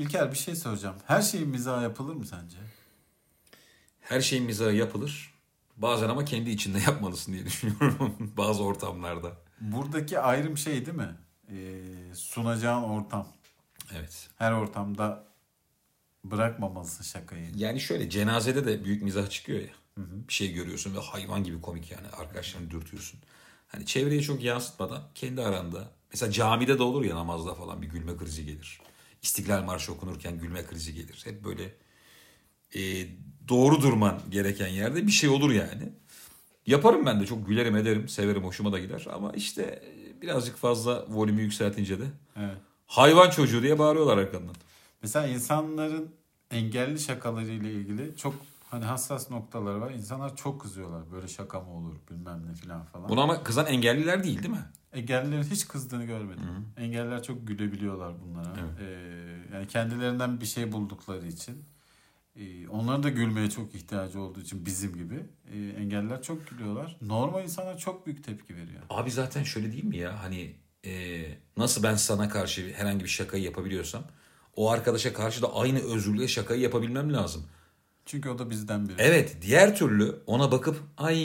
İlker 0.01 0.33
bir 0.33 0.37
şey 0.37 0.57
soracağım. 0.57 0.97
Her 1.07 1.23
şeyin 1.23 1.49
mizahı 1.49 1.83
yapılır 1.83 2.15
mı 2.15 2.27
sence? 2.27 2.57
Her 4.01 4.21
şeyin 4.21 4.45
mizahı 4.45 4.73
yapılır. 4.73 5.35
Bazen 5.77 6.09
ama 6.09 6.25
kendi 6.25 6.51
içinde 6.51 6.79
yapmalısın 6.87 7.33
diye 7.33 7.45
düşünüyorum 7.45 8.17
bazı 8.37 8.63
ortamlarda. 8.63 9.33
Buradaki 9.61 10.21
ayrım 10.21 10.59
şey 10.59 10.87
değil 10.87 10.97
mi? 10.97 11.17
Ee, 11.49 12.15
sunacağın 12.15 12.83
ortam. 12.83 13.29
Evet. 13.99 14.29
Her 14.37 14.53
ortamda 14.53 15.25
bırakmamalısın 16.25 17.05
şakayı. 17.05 17.51
Yani 17.57 17.81
şöyle 17.81 18.11
cenazede 18.11 18.67
de 18.67 18.85
büyük 18.85 19.03
mizah 19.03 19.31
çıkıyor 19.31 19.61
ya. 19.61 19.75
Bir 19.97 20.33
şey 20.33 20.53
görüyorsun 20.53 20.95
ve 20.97 21.01
hayvan 21.01 21.45
gibi 21.45 21.61
komik 21.61 21.91
yani 21.91 22.07
arkadaşlarını 22.09 22.71
dürtüyorsun. 22.71 23.21
Hani 23.69 23.87
çevreye 23.87 24.23
çok 24.23 24.43
yansıtmadan 24.43 25.03
kendi 25.15 25.43
aranda. 25.43 25.91
Mesela 26.11 26.33
camide 26.33 26.79
de 26.79 26.83
olur 26.83 27.05
ya 27.05 27.17
namazda 27.17 27.55
falan 27.55 27.83
bir 27.83 27.87
gülme 27.87 28.17
krizi 28.17 28.47
gelir. 28.47 28.81
İstiklal 29.23 29.63
Marşı 29.65 29.93
okunurken 29.93 30.39
gülme 30.39 30.67
krizi 30.67 30.95
gelir. 30.95 31.23
Hep 31.25 31.45
böyle 31.45 31.73
e, 32.75 33.07
doğru 33.49 33.83
durman 33.83 34.21
gereken 34.31 34.69
yerde 34.69 35.07
bir 35.07 35.13
şey 35.13 35.31
olur 35.31 35.51
yani. 35.51 35.93
Yaparım 36.67 37.07
ben 37.07 37.21
de 37.21 37.27
çok 37.27 37.49
gülerim 37.49 37.77
ederim 37.77 38.09
severim 38.09 38.45
hoşuma 38.45 38.73
da 38.73 38.79
gider 38.79 39.07
ama 39.13 39.33
işte 39.33 39.83
birazcık 40.23 40.57
fazla 40.57 41.07
volümü 41.09 41.43
yükseltince 41.43 41.99
de 42.01 42.05
Evet. 42.37 42.57
hayvan 42.87 43.31
çocuğu 43.31 43.63
diye 43.63 43.79
bağırıyorlar 43.79 44.19
arkamdan. 44.19 44.55
Mesela 45.03 45.27
insanların 45.27 46.11
engelli 46.51 46.99
şakalarıyla 47.01 47.71
ilgili 47.71 48.17
çok 48.17 48.35
hani 48.71 48.85
hassas 48.85 49.31
noktaları 49.31 49.81
var. 49.81 49.91
İnsanlar 49.91 50.37
çok 50.37 50.61
kızıyorlar. 50.61 51.13
Böyle 51.13 51.29
şaka 51.29 51.61
mı 51.61 51.71
olur 51.73 51.95
bilmem 52.11 52.43
ne 52.51 52.55
filan 52.55 52.85
falan. 52.85 53.09
Buna 53.09 53.23
ama 53.23 53.43
kızan 53.43 53.67
engelliler 53.67 54.25
değil 54.25 54.39
değil 54.39 54.55
mi? 54.55 54.65
Engellilerin 54.93 55.43
hiç 55.43 55.69
kızdığını 55.69 56.05
görmedim. 56.05 56.43
Engelliler 56.77 57.23
çok 57.23 57.47
gülebiliyorlar 57.47 58.15
bunlara. 58.23 58.55
Evet. 58.61 58.81
Ee, 58.81 59.55
yani 59.57 59.67
kendilerinden 59.69 60.41
bir 60.41 60.47
şey 60.47 60.73
buldukları 60.73 61.27
için. 61.27 61.65
Ee, 62.37 62.69
onların 62.69 63.03
da 63.03 63.09
gülmeye 63.09 63.51
çok 63.51 63.75
ihtiyacı 63.75 64.21
olduğu 64.21 64.41
için 64.41 64.67
bizim 64.67 64.95
gibi. 64.97 65.27
Ee, 65.53 65.69
engelliler 65.83 66.23
çok 66.23 66.51
gülüyorlar. 66.51 66.97
Normal 67.03 67.43
insanlar 67.43 67.79
çok 67.79 68.07
büyük 68.07 68.25
tepki 68.25 68.57
veriyor. 68.57 68.83
Abi 68.91 69.11
zaten 69.11 69.43
şöyle 69.43 69.73
değil 69.73 69.85
mi 69.85 69.97
ya 69.97 70.23
hani 70.23 70.57
e, 70.87 71.25
nasıl 71.57 71.83
ben 71.83 71.95
sana 71.95 72.29
karşı 72.29 72.73
herhangi 72.73 73.05
bir 73.05 73.09
şakayı 73.09 73.43
yapabiliyorsam 73.45 74.03
o 74.57 74.71
arkadaşa 74.71 75.13
karşı 75.13 75.43
da 75.43 75.55
aynı 75.55 75.79
özürlüğe 75.79 76.29
şakayı 76.29 76.61
yapabilmem 76.61 77.13
lazım. 77.13 77.47
Çünkü 78.11 78.29
o 78.29 78.39
da 78.39 78.51
bizden 78.51 78.89
biri. 78.89 78.97
Evet 78.99 79.37
diğer 79.43 79.77
türlü 79.77 80.23
ona 80.27 80.53
bakıp 80.53 80.83
ay 80.97 81.17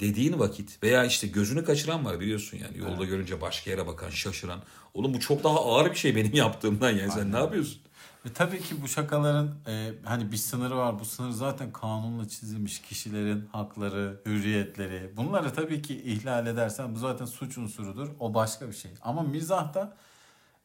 dediğin 0.00 0.38
vakit 0.38 0.82
veya 0.82 1.04
işte 1.04 1.26
gözünü 1.26 1.64
kaçıran 1.64 2.04
var 2.04 2.20
biliyorsun 2.20 2.58
yani 2.58 2.78
yolda 2.78 3.04
görünce 3.04 3.40
başka 3.40 3.70
yere 3.70 3.86
bakan 3.86 4.10
şaşıran. 4.10 4.62
Oğlum 4.94 5.14
bu 5.14 5.20
çok 5.20 5.44
daha 5.44 5.58
ağır 5.64 5.90
bir 5.90 5.96
şey 5.96 6.16
benim 6.16 6.34
yaptığımdan 6.34 6.90
yani 6.90 7.12
sen 7.12 7.32
ne 7.32 7.36
yapıyorsun? 7.36 7.80
Ve 8.26 8.32
tabii 8.32 8.60
ki 8.60 8.82
bu 8.82 8.88
şakaların 8.88 9.54
e, 9.66 9.92
hani 10.04 10.32
bir 10.32 10.36
sınırı 10.36 10.76
var. 10.76 11.00
Bu 11.00 11.04
sınır 11.04 11.30
zaten 11.30 11.72
kanunla 11.72 12.28
çizilmiş 12.28 12.82
kişilerin 12.82 13.48
hakları, 13.52 14.20
hürriyetleri. 14.26 15.16
Bunları 15.16 15.54
tabii 15.54 15.82
ki 15.82 16.02
ihlal 16.02 16.46
edersen 16.46 16.94
bu 16.94 16.98
zaten 16.98 17.26
suç 17.26 17.58
unsurudur. 17.58 18.08
O 18.20 18.34
başka 18.34 18.68
bir 18.68 18.74
şey. 18.74 18.90
Ama 19.02 19.22
mizahta 19.22 19.96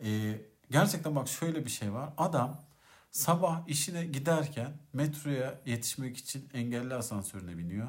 e, 0.03 0.10
gerçekten 0.71 1.15
bak 1.15 1.27
şöyle 1.27 1.65
bir 1.65 1.69
şey 1.69 1.93
var. 1.93 2.10
Adam 2.17 2.66
sabah 3.17 3.67
işine 3.67 4.06
giderken 4.06 4.71
metroya 4.93 5.60
yetişmek 5.65 6.17
için 6.17 6.49
engelli 6.53 6.93
asansörüne 6.93 7.58
biniyor. 7.58 7.88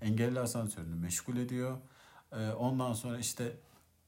Engelli 0.00 0.40
asansörünü 0.40 0.94
meşgul 0.94 1.36
ediyor. 1.36 1.76
E, 2.32 2.50
ondan 2.50 2.92
sonra 2.92 3.18
işte 3.18 3.52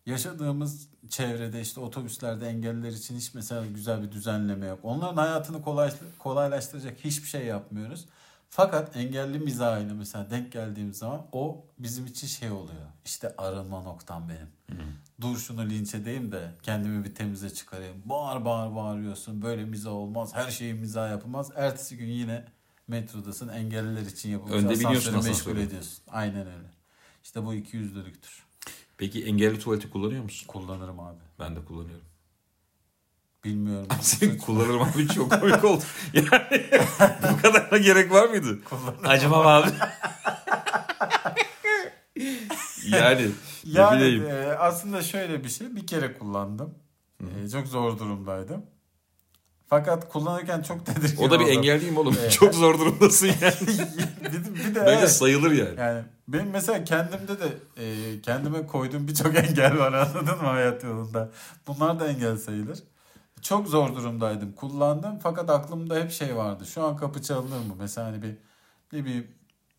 yaşadığımız 0.06 0.88
çevrede 1.08 1.60
işte 1.60 1.80
otobüslerde 1.80 2.48
engelliler 2.48 2.92
için 2.92 3.16
hiç 3.16 3.34
mesela 3.34 3.66
güzel 3.66 4.02
bir 4.02 4.12
düzenleme 4.12 4.66
yok. 4.66 4.78
Onların 4.82 5.16
hayatını 5.16 5.62
kolay, 5.62 5.92
kolaylaştıracak 6.18 6.98
hiçbir 7.04 7.28
şey 7.28 7.46
yapmıyoruz. 7.46 8.06
Fakat 8.50 8.96
engelli 8.96 9.38
mizahıyla 9.38 9.94
mesela 9.94 10.30
denk 10.30 10.52
geldiğimiz 10.52 10.98
zaman 10.98 11.26
o 11.32 11.64
bizim 11.78 12.06
için 12.06 12.26
şey 12.26 12.50
oluyor. 12.50 12.86
İşte 13.04 13.34
arınma 13.38 13.82
noktam 13.82 14.28
benim. 14.28 14.80
Dur 15.20 15.36
şunu 15.38 15.68
linç 15.70 15.94
edeyim 15.94 16.32
de 16.32 16.50
kendimi 16.62 17.04
bir 17.04 17.14
temize 17.14 17.50
çıkarayım. 17.54 17.96
Bağır 18.04 18.44
bağır 18.44 18.74
bağırıyorsun. 18.74 19.42
Böyle 19.42 19.64
mizah 19.64 19.92
olmaz. 19.92 20.34
Her 20.34 20.50
şeyin 20.50 20.76
mizah 20.76 21.10
yapılmaz. 21.10 21.50
Ertesi 21.56 21.96
gün 21.96 22.06
yine 22.08 22.44
metrodasın. 22.88 23.48
Engelliler 23.48 24.02
için 24.02 24.30
yapılmış 24.30 24.54
Önde 24.54 24.74
biniyorsun 24.74 24.92
asansörü 25.10 25.16
meşgul 25.16 25.30
asansöre. 25.50 25.62
ediyorsun. 25.62 26.04
Aynen 26.08 26.46
öyle. 26.46 26.70
İşte 27.24 27.44
bu 27.44 27.54
iki 27.54 27.76
yüzlülüktür. 27.76 28.46
Peki 28.98 29.24
engelli 29.24 29.58
tuvaleti 29.58 29.90
kullanıyor 29.90 30.22
musun? 30.22 30.46
Kullanırım 30.46 31.00
abi. 31.00 31.20
Ben 31.38 31.56
de 31.56 31.64
kullanıyorum. 31.64 32.04
Bilmiyorum. 33.46 33.88
Kullanırım 34.46 34.82
abi 34.82 35.08
çok 35.08 35.40
komik 35.40 35.64
oldu. 35.64 35.82
Yani 36.14 36.66
bu 37.32 37.42
kadar 37.42 37.70
da 37.70 37.78
gerek 37.78 38.12
var 38.12 38.28
mıydı? 38.28 38.58
Acımam 39.04 39.46
abi. 39.46 39.68
yani, 42.86 43.28
Yani 43.64 44.00
bileyim. 44.00 44.26
e, 44.30 44.52
aslında 44.58 45.02
şöyle 45.02 45.44
bir 45.44 45.48
şey. 45.48 45.76
Bir 45.76 45.86
kere 45.86 46.18
kullandım. 46.18 46.74
E, 47.20 47.48
çok 47.48 47.66
zor 47.66 47.98
durumdaydım. 47.98 48.62
Fakat 49.68 50.08
kullanırken 50.08 50.62
çok 50.62 50.86
tedirgin 50.86 51.22
O 51.22 51.30
da 51.30 51.40
bir 51.40 51.44
oldum. 51.44 51.52
engel 51.58 51.80
değil 51.80 51.92
mi 51.92 51.98
oğlum? 51.98 52.16
Evet. 52.20 52.32
Çok 52.40 52.54
zor 52.54 52.78
durumdasın 52.78 53.26
yani. 53.26 53.54
bir, 54.20 54.54
bir 54.54 54.74
de 54.74 54.80
Bence 54.80 54.98
evet. 54.98 55.10
sayılır 55.12 55.50
yani. 55.50 55.80
Yani 55.80 56.02
benim 56.28 56.50
mesela 56.50 56.84
kendimde 56.84 57.40
de 57.40 57.46
e, 57.76 58.20
kendime 58.20 58.66
koyduğum 58.66 59.08
birçok 59.08 59.36
engel 59.36 59.78
var 59.78 59.92
anladın 59.92 60.36
mı 60.42 60.48
hayat 60.48 60.84
yolunda. 60.84 61.30
Bunlar 61.66 62.00
da 62.00 62.08
engel 62.08 62.36
sayılır. 62.36 62.78
Çok 63.48 63.68
zor 63.68 63.96
durumdaydım. 63.96 64.52
Kullandım 64.52 65.18
fakat 65.22 65.50
aklımda 65.50 65.96
hep 65.96 66.12
şey 66.12 66.36
vardı. 66.36 66.66
Şu 66.66 66.82
an 66.82 66.96
kapı 66.96 67.22
çalınır 67.22 67.58
mı? 67.58 67.74
Mesela 67.78 68.06
hani 68.06 68.22
bir 68.22 68.36
ne 68.92 69.04
bileyim 69.04 69.26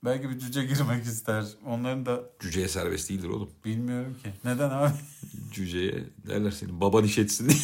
belki 0.06 0.30
bir 0.30 0.40
cüce 0.40 0.64
girmek 0.74 1.06
ister. 1.06 1.46
Onların 1.66 2.06
da 2.06 2.24
Cüceye 2.40 2.68
serbest 2.68 3.10
değildir 3.10 3.30
oğlum. 3.30 3.50
bilmiyorum 3.66 4.18
ki. 4.24 4.34
Neden 4.44 4.70
abi? 4.70 4.94
Cüceye 5.54 6.04
derler 6.28 6.52
senin 6.52 6.82
baban 6.82 7.04
iş 7.04 7.18
etsin 7.18 7.50
diye. 7.50 7.60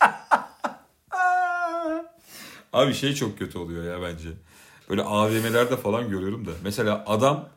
Abi 2.72 2.94
şey 2.94 3.14
çok 3.14 3.38
kötü 3.38 3.58
oluyor 3.58 3.84
ya 3.84 4.02
bence. 4.02 4.28
Böyle 4.88 5.02
AVM'lerde 5.02 5.76
falan 5.76 6.10
görüyorum 6.10 6.46
da. 6.46 6.50
Mesela 6.64 7.04
adam 7.06 7.48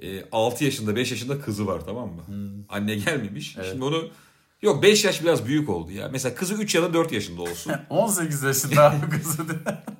e, 0.00 0.24
6 0.32 0.64
yaşında 0.64 0.96
5 0.96 1.10
yaşında 1.10 1.40
kızı 1.40 1.66
var 1.66 1.80
tamam 1.86 2.08
mı? 2.08 2.22
Anne 2.68 2.94
gelmemiş. 2.96 3.56
Evet. 3.56 3.68
Şimdi 3.70 3.84
onu 3.84 4.08
Yok 4.62 4.82
5 4.82 5.04
yaş 5.04 5.22
biraz 5.22 5.46
büyük 5.46 5.68
oldu 5.68 5.92
ya. 5.92 6.08
Mesela 6.12 6.34
kızı 6.34 6.54
3 6.54 6.74
ya 6.74 6.82
da 6.82 6.94
4 6.94 7.12
yaşında 7.12 7.42
olsun. 7.42 7.72
18 7.90 8.42
yaşında 8.42 8.90
abi 8.90 9.10
kızı. 9.22 9.42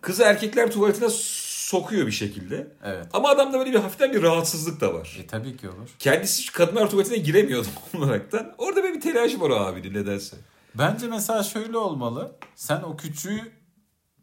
Kızı 0.00 0.22
erkekler 0.22 0.70
tuvaletine 0.70 1.08
sokuyor 1.10 2.06
bir 2.06 2.12
şekilde. 2.12 2.66
Evet. 2.84 3.06
Ama 3.12 3.28
adamda 3.28 3.58
böyle 3.58 3.70
bir 3.72 3.78
hafiften 3.78 4.12
bir 4.12 4.22
rahatsızlık 4.22 4.80
da 4.80 4.94
var. 4.94 5.18
E 5.22 5.26
tabii 5.26 5.56
ki 5.56 5.68
olur. 5.68 5.88
Kendisi 5.98 6.52
kadınlar 6.52 6.90
tuvaletine 6.90 7.16
giremiyordu 7.16 7.68
olaraktan. 7.98 8.54
Orada 8.58 8.82
böyle 8.82 8.94
bir 8.94 9.00
telaşı 9.00 9.40
var 9.40 9.50
o 9.50 9.56
abinin 9.56 9.94
nedense. 9.94 10.36
Bence 10.74 11.06
mesela 11.06 11.42
şöyle 11.42 11.76
olmalı. 11.78 12.36
Sen 12.54 12.82
o 12.82 12.96
küçüğü 12.96 13.52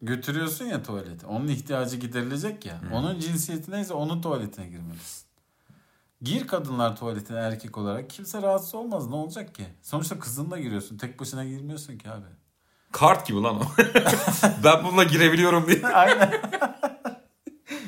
götürüyorsun 0.01 0.65
ya 0.65 0.83
tuvalete. 0.83 1.25
Onun 1.27 1.47
ihtiyacı 1.47 1.97
giderilecek 1.97 2.65
ya. 2.65 2.81
Onun 2.93 3.19
cinsiyeti 3.19 3.71
neyse 3.71 3.93
onun 3.93 4.21
tuvaletine 4.21 4.67
girmelisin. 4.67 5.28
Gir 6.21 6.47
kadınlar 6.47 6.95
tuvaletine 6.95 7.37
erkek 7.37 7.77
olarak. 7.77 8.09
Kimse 8.09 8.41
rahatsız 8.41 8.75
olmaz. 8.75 9.07
Ne 9.07 9.15
olacak 9.15 9.55
ki? 9.55 9.63
Sonuçta 9.81 10.19
kızınla 10.19 10.59
giriyorsun. 10.59 10.97
Tek 10.97 11.19
başına 11.19 11.45
girmiyorsun 11.45 11.97
ki 11.97 12.09
abi. 12.09 12.25
Kart 12.91 13.27
gibi 13.27 13.41
lan 13.41 13.55
o. 13.55 13.63
ben 14.63 14.83
bununla 14.83 15.03
girebiliyorum 15.03 15.67
diye. 15.67 15.87
Aynen. 15.93 16.41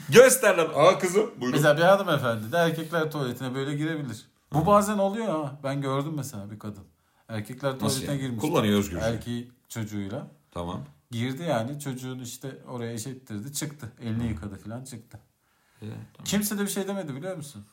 Göster 0.10 0.58
lan. 0.58 0.70
Aa 0.76 1.00
kızım. 1.00 1.32
Buyurun. 1.42 1.52
mesela 1.52 1.78
bir 1.78 1.82
hanımefendi 1.82 2.52
de 2.52 2.58
erkekler 2.58 3.12
tuvaletine 3.12 3.56
böyle 3.56 3.74
girebilir. 3.76 4.26
Bu 4.54 4.66
bazen 4.66 4.98
oluyor 4.98 5.28
ha. 5.28 5.60
Ben 5.64 5.82
gördüm 5.82 6.14
mesela 6.16 6.52
bir 6.52 6.60
kadın. 6.60 6.84
Erkekler 7.30 7.80
tuvaletine 7.80 8.12
yani? 8.12 8.22
girmiş. 8.22 8.42
Kullanıyor 8.42 8.80
özgürce. 8.80 9.06
Erkeği 9.06 9.52
çocuğuyla. 9.70 10.28
Tamam. 10.52 10.82
Girdi 11.12 11.44
yani 11.44 11.80
çocuğun 11.80 12.20
işte 12.20 12.58
oraya 12.68 12.94
eşittirdi 12.94 13.54
çıktı. 13.54 13.92
Elini 14.02 14.28
yıkadı 14.28 14.56
falan 14.56 14.84
çıktı. 14.84 15.20
Evet, 15.82 15.94
tamam. 16.14 16.26
Kimse 16.26 16.58
de 16.58 16.62
bir 16.62 16.68
şey 16.68 16.88
demedi 16.88 17.16
biliyor 17.16 17.38
musun? 17.38 17.66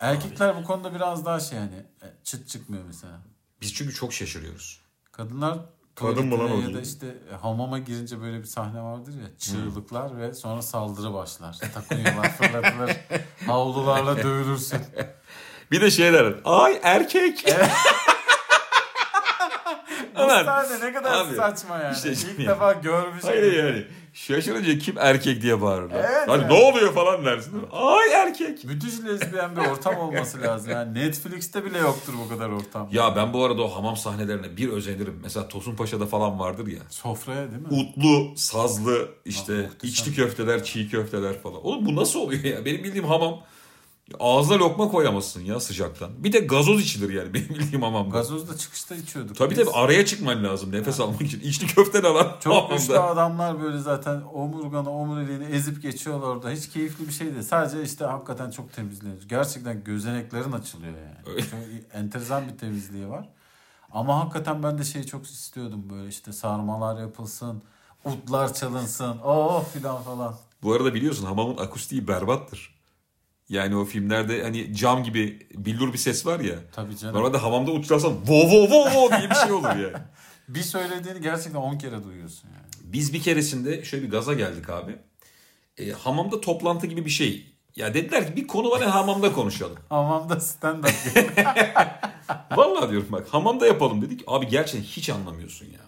Erkekler 0.00 0.56
bu 0.56 0.64
konuda 0.64 0.94
biraz 0.94 1.24
daha 1.26 1.40
şey 1.40 1.58
yani 1.58 1.74
e, 2.02 2.06
çıt 2.24 2.48
çıkmıyor 2.48 2.84
mesela. 2.86 3.12
Biz 3.60 3.74
çünkü 3.74 3.94
çok 3.94 4.12
şaşırıyoruz. 4.12 4.80
Kadınlar 5.12 5.58
Kadın 5.94 6.26
mı 6.26 6.38
lan 6.38 6.50
o 6.52 6.60
ya 6.60 6.74
da 6.74 6.80
işte 6.80 7.06
e, 7.32 7.34
hamama 7.36 7.78
girince 7.78 8.20
böyle 8.20 8.38
bir 8.38 8.44
sahne 8.44 8.82
vardır 8.82 9.12
ya 9.12 9.38
çığlıklar 9.38 10.18
ve 10.18 10.34
sonra 10.34 10.62
saldırı 10.62 11.14
başlar. 11.14 11.58
Takunyular 11.74 12.32
fırlatılır. 12.36 12.96
Havlularla 13.46 14.16
dövülürsün. 14.22 14.80
Bir 15.70 15.80
de 15.80 15.90
şey 15.90 16.12
der. 16.12 16.34
Ay 16.44 16.80
erkek. 16.82 17.44
Bu 20.16 20.22
Ulan, 20.24 20.44
sahne 20.44 20.86
ne 20.86 20.92
kadar 20.92 21.12
abi, 21.26 21.36
saçma 21.36 21.78
yani. 21.78 21.96
işte 21.96 22.10
İlk 22.12 22.18
şimdi- 22.18 22.46
defa 22.46 22.72
görmüş. 22.72 23.24
Hayır 23.24 23.52
yani. 23.52 23.86
Şaşırınca 24.12 24.78
kim 24.78 24.98
erkek 24.98 25.42
diye 25.42 25.62
bağırırlar. 25.62 25.96
Evet 25.98 26.28
hani 26.28 26.42
yani. 26.42 26.54
ne 26.54 26.64
oluyor 26.64 26.94
falan 26.94 27.24
dersin. 27.24 27.62
Ay 27.72 28.12
erkek. 28.12 28.64
Müthiş 28.64 29.04
lezbiyen 29.04 29.56
bir 29.56 29.60
ortam 29.60 29.96
olması 29.96 30.40
lazım. 30.42 30.70
Yani 30.70 30.94
Netflix'te 30.94 31.64
bile 31.64 31.78
yoktur 31.78 32.12
bu 32.24 32.28
kadar 32.28 32.50
ortam. 32.50 32.88
Ya 32.92 33.16
ben 33.16 33.32
bu 33.32 33.44
arada 33.44 33.62
o 33.62 33.68
hamam 33.76 33.96
sahnelerine 33.96 34.56
bir 34.56 34.68
özenirim. 34.68 35.20
Mesela 35.22 35.48
Tosun 35.48 35.76
Paşa'da 35.76 36.06
falan 36.06 36.38
vardır 36.38 36.66
ya. 36.66 36.80
Sofraya 36.88 37.50
değil 37.50 37.62
mi? 37.62 37.68
Utlu, 37.70 38.36
sazlı, 38.36 39.08
işte 39.24 39.70
Ah, 39.80 39.84
içli 39.84 40.14
köfteler, 40.14 40.64
çiğ 40.64 40.88
köfteler 40.90 41.42
falan. 41.42 41.66
Oğlum 41.66 41.86
bu 41.86 41.96
nasıl 41.96 42.20
oluyor 42.20 42.44
ya? 42.44 42.64
Benim 42.64 42.84
bildiğim 42.84 43.06
hamam 43.06 43.40
ağzına 44.18 44.58
lokma 44.58 44.88
koyamazsın 44.88 45.44
ya 45.44 45.60
sıcaktan. 45.60 46.10
Bir 46.18 46.32
de 46.32 46.38
gazoz 46.38 46.80
içilir 46.82 47.14
yani 47.14 47.34
benim 47.34 47.48
bildiğim 47.48 47.82
hamamda. 47.82 48.18
Gazoz 48.18 48.48
da 48.48 48.56
çıkışta 48.56 48.94
içiyorduk. 48.94 49.36
Tabii 49.36 49.50
biz. 49.50 49.58
tabii 49.58 49.70
araya 49.70 50.06
çıkman 50.06 50.44
lazım 50.44 50.72
nefes 50.72 51.00
almak 51.00 51.22
için. 51.22 51.40
İçli 51.40 51.66
köfte 51.66 51.98
ne 51.98 52.08
lan? 52.08 52.36
Çok 52.44 52.70
güçlü 52.70 52.94
hamamda? 52.94 53.12
adamlar 53.12 53.62
böyle 53.62 53.78
zaten 53.78 54.22
omurganı 54.32 54.90
omuriliğini 54.90 55.44
ezip 55.44 55.82
geçiyorlar 55.82 56.26
orada. 56.26 56.50
Hiç 56.50 56.68
keyifli 56.68 57.08
bir 57.08 57.12
şey 57.12 57.32
değil. 57.32 57.42
Sadece 57.42 57.82
işte 57.82 58.04
hakikaten 58.04 58.50
çok 58.50 58.72
temizleniyor. 58.72 59.22
Gerçekten 59.28 59.84
gözeneklerin 59.84 60.52
açılıyor 60.52 60.92
yani. 60.92 61.34
Öyle. 61.34 61.42
Çok 61.42 61.58
enteresan 61.92 62.48
bir 62.48 62.58
temizliği 62.58 63.08
var. 63.08 63.28
Ama 63.92 64.20
hakikaten 64.20 64.62
ben 64.62 64.78
de 64.78 64.84
şeyi 64.84 65.06
çok 65.06 65.24
istiyordum 65.26 65.86
böyle 65.90 66.08
işte 66.08 66.32
sarmalar 66.32 67.00
yapılsın, 67.00 67.62
utlar 68.04 68.54
çalınsın, 68.54 69.16
oh 69.24 69.64
filan 69.72 70.02
falan. 70.02 70.34
Bu 70.62 70.72
arada 70.72 70.94
biliyorsun 70.94 71.26
hamamın 71.26 71.56
akustiği 71.56 72.08
berbattır. 72.08 72.79
Yani 73.50 73.76
o 73.76 73.84
filmlerde 73.84 74.42
hani 74.42 74.74
cam 74.74 75.04
gibi 75.04 75.46
billur 75.54 75.92
bir 75.92 75.98
ses 75.98 76.26
var 76.26 76.40
ya. 76.40 76.54
Tabii 76.72 76.96
canım. 76.96 77.14
Normalde 77.14 77.38
hamamda 77.38 77.70
uçlarsan 77.70 78.12
vo 78.26 78.50
vo 78.50 78.70
vo 78.70 78.84
vo 78.94 79.10
diye 79.18 79.30
bir 79.30 79.34
şey 79.34 79.52
olur 79.52 79.68
yani. 79.68 80.04
Bir 80.48 80.62
söylediğini 80.62 81.20
gerçekten 81.20 81.60
10 81.60 81.78
kere 81.78 82.04
duyuyorsun 82.04 82.48
yani. 82.48 82.92
Biz 82.92 83.12
bir 83.12 83.22
keresinde 83.22 83.84
şöyle 83.84 84.04
bir 84.04 84.10
gaza 84.10 84.34
geldik 84.34 84.70
abi. 84.70 84.96
E, 85.78 85.90
hamamda 85.90 86.40
toplantı 86.40 86.86
gibi 86.86 87.04
bir 87.04 87.10
şey. 87.10 87.46
Ya 87.76 87.94
dediler 87.94 88.26
ki 88.26 88.36
bir 88.36 88.46
konu 88.46 88.70
var 88.70 88.80
ya 88.80 88.94
hamamda 88.94 89.32
konuşalım. 89.32 89.78
Hamamda 89.88 90.40
stand 90.40 90.84
up. 90.84 90.90
Vallahi 92.56 92.90
diyorum 92.90 93.08
bak 93.10 93.26
hamamda 93.30 93.66
yapalım 93.66 94.02
dedik. 94.02 94.20
Abi 94.26 94.48
gerçekten 94.48 94.82
hiç 94.82 95.10
anlamıyorsun 95.10 95.66
ya. 95.66 95.80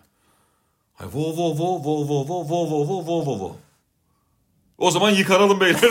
Hay 0.94 1.08
vo 1.12 1.36
vo 1.36 1.58
vo 1.58 1.84
vo 1.84 2.08
vo 2.08 2.28
vo 2.28 2.48
vo 2.48 2.68
vo 2.70 2.88
vo 2.88 3.06
vo 3.06 3.26
vo 3.26 3.40
vo. 3.40 3.56
O 4.82 4.90
zaman 4.90 5.10
yıkanalım 5.10 5.60
beyler. 5.60 5.90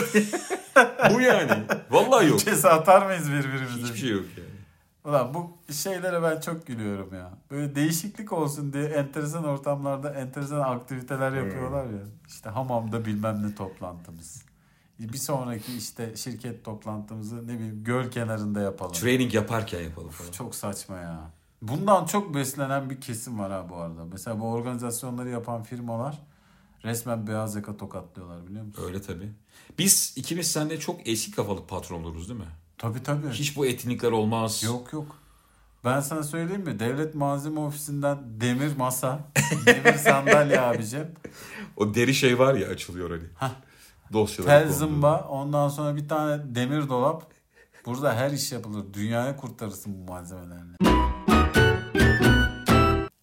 Bu 1.14 1.20
yani. 1.20 1.52
Vallahi 1.90 2.28
yok. 2.28 2.40
Kese 2.40 2.68
atar 2.68 3.06
mıyız 3.06 3.32
birbirimize? 3.32 3.82
Hiçbir 3.82 3.98
şey 3.98 4.10
yok 4.10 4.24
yani. 4.36 4.48
Ulan 5.04 5.34
bu 5.34 5.58
şeylere 5.72 6.22
ben 6.22 6.40
çok 6.40 6.66
gülüyorum 6.66 7.14
ya. 7.14 7.30
Böyle 7.50 7.74
değişiklik 7.74 8.32
olsun 8.32 8.72
diye 8.72 8.84
enteresan 8.84 9.44
ortamlarda 9.44 10.14
enteresan 10.14 10.60
aktiviteler 10.60 11.32
yapıyorlar 11.32 11.84
ya. 11.84 12.02
İşte 12.28 12.50
hamamda 12.50 13.04
bilmem 13.04 13.48
ne 13.48 13.54
toplantımız. 13.54 14.42
Bir 14.98 15.18
sonraki 15.18 15.76
işte 15.76 16.16
şirket 16.16 16.64
toplantımızı 16.64 17.48
ne 17.48 17.52
bileyim 17.52 17.84
göl 17.84 18.10
kenarında 18.10 18.60
yapalım. 18.60 18.92
Training 18.92 19.34
yaparken 19.34 19.80
yapalım 19.80 20.10
falan. 20.10 20.30
Çok 20.30 20.54
saçma 20.54 20.96
ya. 20.96 21.20
Bundan 21.62 22.06
çok 22.06 22.34
beslenen 22.34 22.90
bir 22.90 23.00
kesim 23.00 23.38
var 23.38 23.52
ha 23.52 23.66
bu 23.70 23.76
arada. 23.76 24.04
Mesela 24.04 24.40
bu 24.40 24.52
organizasyonları 24.52 25.28
yapan 25.28 25.62
firmalar 25.62 26.18
resmen 26.84 27.26
beyaz 27.26 27.54
yaka 27.54 27.76
tokatlıyorlar 27.76 28.46
biliyor 28.46 28.64
musun? 28.64 28.84
Öyle 28.86 29.02
tabii. 29.02 29.32
Biz 29.78 30.12
ikimiz 30.16 30.50
seninle 30.50 30.80
çok 30.80 31.08
eski 31.08 31.30
kafalı 31.32 31.66
patronlarız 31.66 32.28
değil 32.28 32.40
mi? 32.40 32.46
Tabii 32.78 33.02
tabii. 33.02 33.28
Hiç 33.28 33.56
bu 33.56 33.66
etkinlikler 33.66 34.12
olmaz. 34.12 34.62
Yok 34.62 34.92
yok. 34.92 35.16
Ben 35.84 36.00
sana 36.00 36.22
söyleyeyim 36.22 36.62
mi? 36.62 36.78
Devlet 36.78 37.14
Malzeme 37.14 37.60
Ofisi'nden 37.60 38.18
demir 38.40 38.76
masa, 38.76 39.20
demir 39.66 39.94
sandalye 39.98 40.60
abicim. 40.60 41.06
O 41.76 41.94
deri 41.94 42.14
şey 42.14 42.38
var 42.38 42.54
ya 42.54 42.68
açılıyor 42.68 43.10
hani. 43.10 43.28
Hah. 43.34 43.52
Dosyalar. 44.12 44.50
Tel 44.50 44.58
konuluyor. 44.60 44.78
zımba, 44.78 45.28
ondan 45.30 45.68
sonra 45.68 45.96
bir 45.96 46.08
tane 46.08 46.54
demir 46.54 46.88
dolap. 46.88 47.32
Burada 47.86 48.14
her 48.14 48.30
iş 48.30 48.52
yapılır. 48.52 48.84
Dünyaya 48.94 49.36
kurtarırsın 49.36 49.94
bu 49.94 50.12
malzemelerle. 50.12 50.76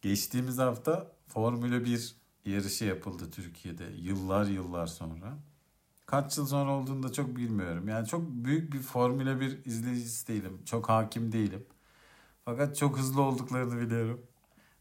Geçtiğimiz 0.02 0.58
hafta 0.58 1.12
Formula 1.28 1.86
1 1.86 2.15
yarışı 2.49 2.85
yapıldı 2.85 3.31
Türkiye'de. 3.31 3.83
Yıllar 3.97 4.45
yıllar 4.45 4.88
sonra. 4.88 5.38
Kaç 6.05 6.38
yıl 6.38 6.47
sonra 6.47 6.71
olduğunu 6.71 7.03
da 7.03 7.12
çok 7.12 7.35
bilmiyorum. 7.35 7.88
Yani 7.88 8.07
çok 8.07 8.29
büyük 8.29 8.73
bir 8.73 8.79
Formula 8.79 9.39
1 9.39 9.65
izleyicisi 9.65 10.27
değilim. 10.27 10.62
Çok 10.65 10.89
hakim 10.89 11.31
değilim. 11.31 11.65
Fakat 12.45 12.77
çok 12.77 12.97
hızlı 12.97 13.21
olduklarını 13.21 13.81
biliyorum. 13.81 14.21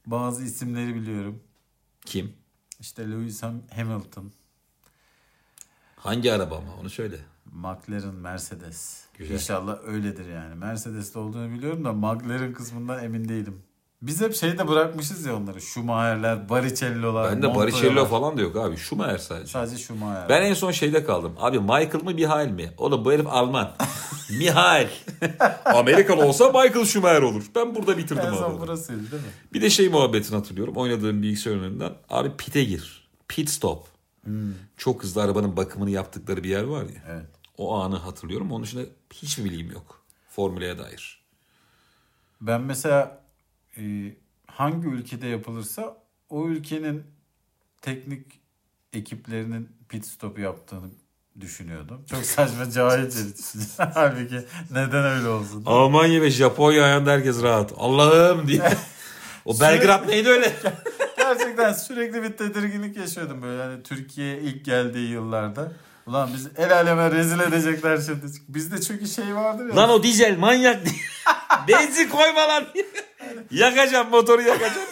Bazı 0.06 0.44
isimleri 0.44 0.94
biliyorum. 0.94 1.42
Kim? 2.04 2.32
İşte 2.80 3.10
Lewis 3.10 3.42
Ham- 3.42 3.70
Hamilton, 3.74 4.32
Hangi 5.96 6.32
araba 6.32 6.56
ama 6.56 6.74
onu 6.80 6.90
söyle. 6.90 7.16
McLaren, 7.52 8.14
Mercedes. 8.14 9.04
Güzel. 9.18 9.34
İnşallah 9.34 9.78
öyledir 9.84 10.28
yani. 10.28 10.54
Mercedes'te 10.54 11.18
olduğunu 11.18 11.50
biliyorum 11.50 11.84
da 11.84 11.92
McLaren 11.92 12.52
kısmından 12.52 13.04
emin 13.04 13.28
değilim. 13.28 13.62
Biz 14.02 14.20
hep 14.20 14.34
şeyde 14.34 14.68
bırakmışız 14.68 15.26
ya 15.26 15.36
onları. 15.36 15.60
Schumacher'ler, 15.60 16.48
Baricello'lar, 16.48 17.32
Ben 17.32 17.42
de. 17.42 17.54
Baricello 17.54 18.04
falan 18.04 18.36
da 18.36 18.42
yok 18.42 18.56
abi. 18.56 18.76
Schumacher 18.76 19.18
sadece. 19.18 19.52
Sadece 19.52 19.78
Schumacher. 19.78 20.28
Ben 20.28 20.42
en 20.42 20.54
son 20.54 20.70
şeyde 20.70 21.04
kaldım. 21.04 21.34
Abi 21.38 21.60
Michael 21.60 22.02
mı 22.04 22.10
Mihail 22.14 22.50
mi? 22.50 22.72
Oğlum 22.78 23.04
bu 23.04 23.12
herif 23.12 23.26
Alman. 23.26 23.70
Mihail. 24.38 24.88
Amerikalı 25.64 26.24
olsa 26.24 26.46
Michael 26.46 26.84
Schumacher 26.84 27.22
olur. 27.22 27.44
Ben 27.54 27.74
burada 27.74 27.98
bitirdim 27.98 28.24
en 28.26 28.34
son 28.34 28.50
abi. 28.50 28.60
burasıydı 28.60 29.10
değil 29.10 29.22
mi? 29.22 29.28
Bir 29.52 29.62
de 29.62 29.70
şey 29.70 29.88
muhabbetini 29.88 30.36
hatırlıyorum. 30.36 30.76
Oynadığım 30.76 31.22
bilgisayar 31.22 31.50
önünden. 31.52 31.92
Abi 32.10 32.36
pit'e 32.36 32.64
gir. 32.64 33.08
Pit 33.28 33.50
stop. 33.50 33.86
Çok 34.76 35.02
hızlı 35.02 35.22
arabanın 35.22 35.56
bakımını 35.56 35.90
yaptıkları 35.90 36.44
bir 36.44 36.48
yer 36.48 36.62
var 36.62 36.82
ya. 36.82 37.02
Evet. 37.08 37.26
O 37.58 37.74
anı 37.80 37.96
hatırlıyorum. 37.96 38.52
Onun 38.52 38.64
dışında 38.64 38.82
hiçbir 39.14 39.44
bilgim 39.44 39.70
yok. 39.72 40.02
Formüleye 40.28 40.78
dair. 40.78 41.20
Ben 42.40 42.60
mesela 42.60 43.20
e, 43.78 43.82
hangi 44.46 44.88
ülkede 44.88 45.26
yapılırsa 45.26 45.96
o 46.28 46.48
ülkenin 46.48 47.02
teknik 47.82 48.40
ekiplerinin 48.92 49.68
pit 49.88 50.06
stop 50.06 50.38
yaptığını 50.38 50.90
düşünüyordum. 51.40 52.04
Çok 52.10 52.24
saçma 52.24 52.70
cahilce 52.70 53.18
düşünce. 53.38 53.66
Halbuki 53.94 54.44
neden 54.70 55.04
öyle 55.04 55.28
olsun? 55.28 55.62
Almanya 55.66 56.22
ve 56.22 56.30
Japonya 56.30 56.84
ayağında 56.84 57.10
herkes 57.10 57.42
rahat. 57.42 57.72
Allah'ım 57.76 58.48
diye. 58.48 58.62
o 59.44 59.60
Belgrad 59.60 60.08
neydi 60.08 60.28
öyle? 60.28 60.52
Gerçekten 61.16 61.72
sürekli 61.72 62.22
bir 62.22 62.32
tedirginlik 62.32 62.96
yaşıyordum 62.96 63.42
böyle 63.42 63.62
hani 63.62 63.82
Türkiye'ye 63.82 64.40
ilk 64.40 64.64
geldiği 64.64 65.10
yıllarda. 65.10 65.72
Ulan 66.06 66.30
biz 66.34 66.48
el 66.56 66.72
aleme 66.74 67.10
rezil 67.10 67.40
edecekler 67.40 67.98
şimdi. 68.06 68.26
Bizde 68.48 68.80
çünkü 68.80 69.06
şey 69.06 69.34
vardır 69.34 69.68
ya. 69.68 69.76
Lan 69.76 69.90
o 69.90 70.02
dizel 70.02 70.38
manyak 70.38 70.84
diye. 70.84 70.94
Benzin 71.68 72.08
koyma 72.08 72.48
lan. 72.48 72.64
Yakacağım 73.50 74.10
motoru 74.10 74.42
yakacağım. 74.42 74.88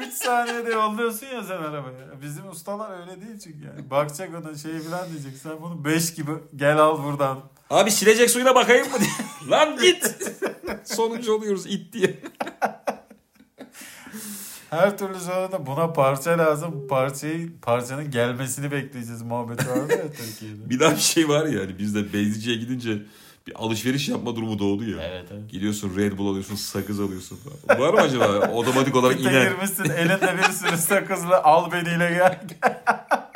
3 0.00 0.12
saniyede 0.22 0.70
yolluyorsun 0.70 1.26
ya 1.26 1.42
sen 1.44 1.56
arabayı. 1.56 1.94
Bizim 2.22 2.48
ustalar 2.50 3.00
öyle 3.00 3.20
değil 3.20 3.38
çünkü 3.44 3.66
yani. 3.66 3.90
Bakacak 3.90 4.30
ona 4.34 4.54
şey 4.54 4.78
falan 4.78 5.08
diyecek. 5.10 5.32
Sen 5.42 5.52
bunu 5.62 5.84
5 5.84 6.14
gibi 6.14 6.30
gel 6.56 6.78
al 6.78 7.04
buradan. 7.04 7.40
Abi 7.70 7.90
silecek 7.90 8.30
suyuna 8.30 8.54
bakayım 8.54 8.86
mı 8.86 8.98
diye. 9.00 9.10
Lan 9.50 9.78
git. 9.82 10.14
Sonuncu 10.84 11.32
oluyoruz 11.32 11.66
it 11.66 11.92
diye. 11.92 12.18
Her 14.70 14.98
türlü 14.98 15.20
sonra 15.20 15.66
buna 15.66 15.92
parça 15.92 16.38
lazım. 16.38 16.86
Parçayı, 16.88 17.60
parçanın 17.62 18.10
gelmesini 18.10 18.72
bekleyeceğiz 18.72 19.22
muhabbeti 19.22 19.68
vardı 19.70 19.92
ya 19.92 20.12
Türkiye'de. 20.12 20.70
Bir 20.70 20.80
daha 20.80 20.92
bir 20.92 21.00
şey 21.00 21.28
var 21.28 21.46
ya 21.46 21.60
hani 21.60 21.78
bizde 21.78 22.12
benzinciye 22.12 22.56
gidince 22.56 23.02
bir 23.50 23.64
alışveriş 23.64 24.08
yapma 24.08 24.36
durumu 24.36 24.58
doğdu 24.58 24.84
ya. 24.84 24.96
Evet 25.02 25.24
evet. 25.32 25.50
Gidiyorsun 25.50 25.96
Red 25.96 26.18
Bull 26.18 26.30
alıyorsun, 26.30 26.54
sakız 26.54 27.00
alıyorsun 27.00 27.38
falan. 27.66 27.80
Var 27.80 27.94
mı 27.94 28.00
acaba 28.00 28.38
otomatik 28.54 28.96
olarak 28.96 29.20
inen? 29.20 29.32
girmişsin 29.32 29.84
elinde 29.84 30.34
bir 30.38 30.52
sürü 30.52 30.76
sakızla 30.76 31.44
al 31.44 31.72
beniyle 31.72 32.10
gel. 32.10 32.40